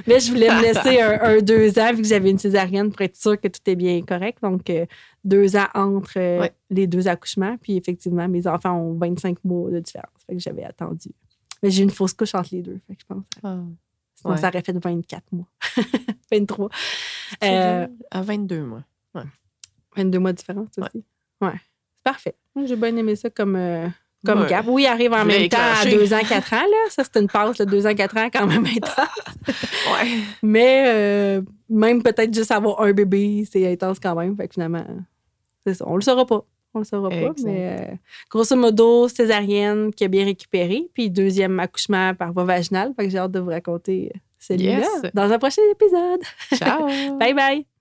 Mais 0.08 0.20
je 0.20 0.32
voulais 0.32 0.50
me 0.50 0.62
laisser 0.62 1.02
un, 1.02 1.20
un 1.22 1.38
deux 1.42 1.78
ans, 1.80 1.92
vu 1.94 2.02
que 2.02 2.08
j'avais 2.08 2.30
une 2.32 2.38
césarienne, 2.40 2.92
pour 2.92 3.02
être 3.02 3.16
sûre 3.16 3.40
que 3.40 3.48
tout 3.48 3.60
est 3.66 3.76
bien 3.76 4.02
correct. 4.04 4.40
Donc, 4.42 4.70
euh, 4.70 4.86
deux 5.24 5.56
ans 5.56 5.68
entre 5.74 6.14
euh, 6.18 6.40
Ouais. 6.42 6.54
les 6.70 6.88
deux 6.88 7.08
accouchements. 7.08 7.58
Puis 7.62 7.78
effectivement, 7.78 8.28
mes 8.28 8.46
enfants 8.48 8.78
ont 8.78 8.94
25 8.98 9.38
mois 9.44 9.72
de 9.72 9.80
différence. 9.80 10.10
Fait 10.28 10.34
que 10.36 10.42
j'avais 10.42 10.64
attendu. 10.64 11.10
Mais 11.64 11.70
j'ai 11.72 11.84
une 11.84 11.90
fausse 11.92 12.14
couche 12.14 12.36
entre 12.36 12.50
les 12.52 12.62
deux. 12.62 12.80
Fait 12.88 12.96
que 12.96 13.02
je 13.02 13.06
pense 13.08 13.24
Ah, 13.44 13.60
sinon, 14.16 14.34
Ouais. 14.34 14.38
ça 14.40 14.48
aurait 14.50 14.62
fait 14.62 14.78
24 14.78 15.24
mois. 15.32 15.48
23. 16.32 16.70
c'est 17.42 17.50
Euh, 17.52 17.88
à 18.12 18.22
22 18.22 18.64
mois. 18.64 18.84
22 19.96 20.20
mois 20.20 20.34
de 20.34 20.38
différence 20.38 20.68
aussi. 20.78 21.04
Ouais. 21.42 21.54
C'est 21.54 22.04
parfait. 22.04 22.36
J'ai 22.66 22.76
bien 22.76 22.96
aimé 22.98 23.16
ça 23.16 23.30
comme, 23.30 23.56
comme 24.26 24.42
Ouais. 24.42 24.48
gap. 24.50 24.66
Oui, 24.68 24.84
il 24.84 24.88
arrive 24.88 25.14
en 25.14 25.24
même 25.24 25.48
temps 25.48 25.58
à 25.60 25.82
éclenché. 25.88 25.98
2 25.98 26.14
ans, 26.14 26.20
4 26.28 26.54
ans. 26.54 26.58
Là. 26.58 26.90
Ça, 26.90 27.04
c'est 27.04 27.22
une 27.22 27.28
passe, 27.28 27.58
là, 27.60 27.66
2 27.66 27.86
ans, 27.88 27.94
4 27.96 28.18
ans, 28.18 28.30
quand 28.34 28.48
même 28.48 28.66
intense. 28.66 29.08
Ouais. 29.48 30.10
Mais 30.42 30.84
euh, 30.88 31.42
même 31.70 32.02
peut-être 32.02 32.34
juste 32.34 32.52
avoir 32.52 32.82
un 32.82 32.92
bébé, 32.92 33.46
c'est 33.50 33.72
intense 33.72 34.00
quand 34.00 34.16
même. 34.16 34.36
Fait 34.36 34.48
que 34.48 34.54
finalement, 34.56 34.84
c'est 35.66 35.76
ça. 35.76 35.86
On 35.88 35.96
le 35.96 36.02
saura 36.02 36.26
pas. 36.26 36.44
On 36.74 36.80
le 36.80 36.86
saura 36.86 37.10
pas. 37.10 37.34
Mais 37.44 37.78
euh, 37.92 37.96
grosso 38.30 38.56
modo, 38.56 39.08
césarienne 39.08 39.94
qui 39.94 40.04
a 40.04 40.08
bien 40.08 40.26
récupéré. 40.26 40.90
Puis 40.94 41.10
deuxième 41.10 41.60
accouchement 41.60 42.14
par 42.16 42.34
voie 42.34 42.44
vaginale. 42.44 42.94
Fait 42.98 43.06
que 43.06 43.12
j'ai 43.12 43.20
hâte 43.20 43.32
de 43.32 43.40
vous 43.40 43.52
raconter 43.52 44.12
celui-là 44.40 44.80
Yes. 44.80 45.12
dans 45.14 45.32
un 45.32 45.38
prochain 45.40 45.62
épisode. 45.72 46.22
Ciao. 46.56 46.88
Bye 47.20 47.34
bye! 47.34 47.75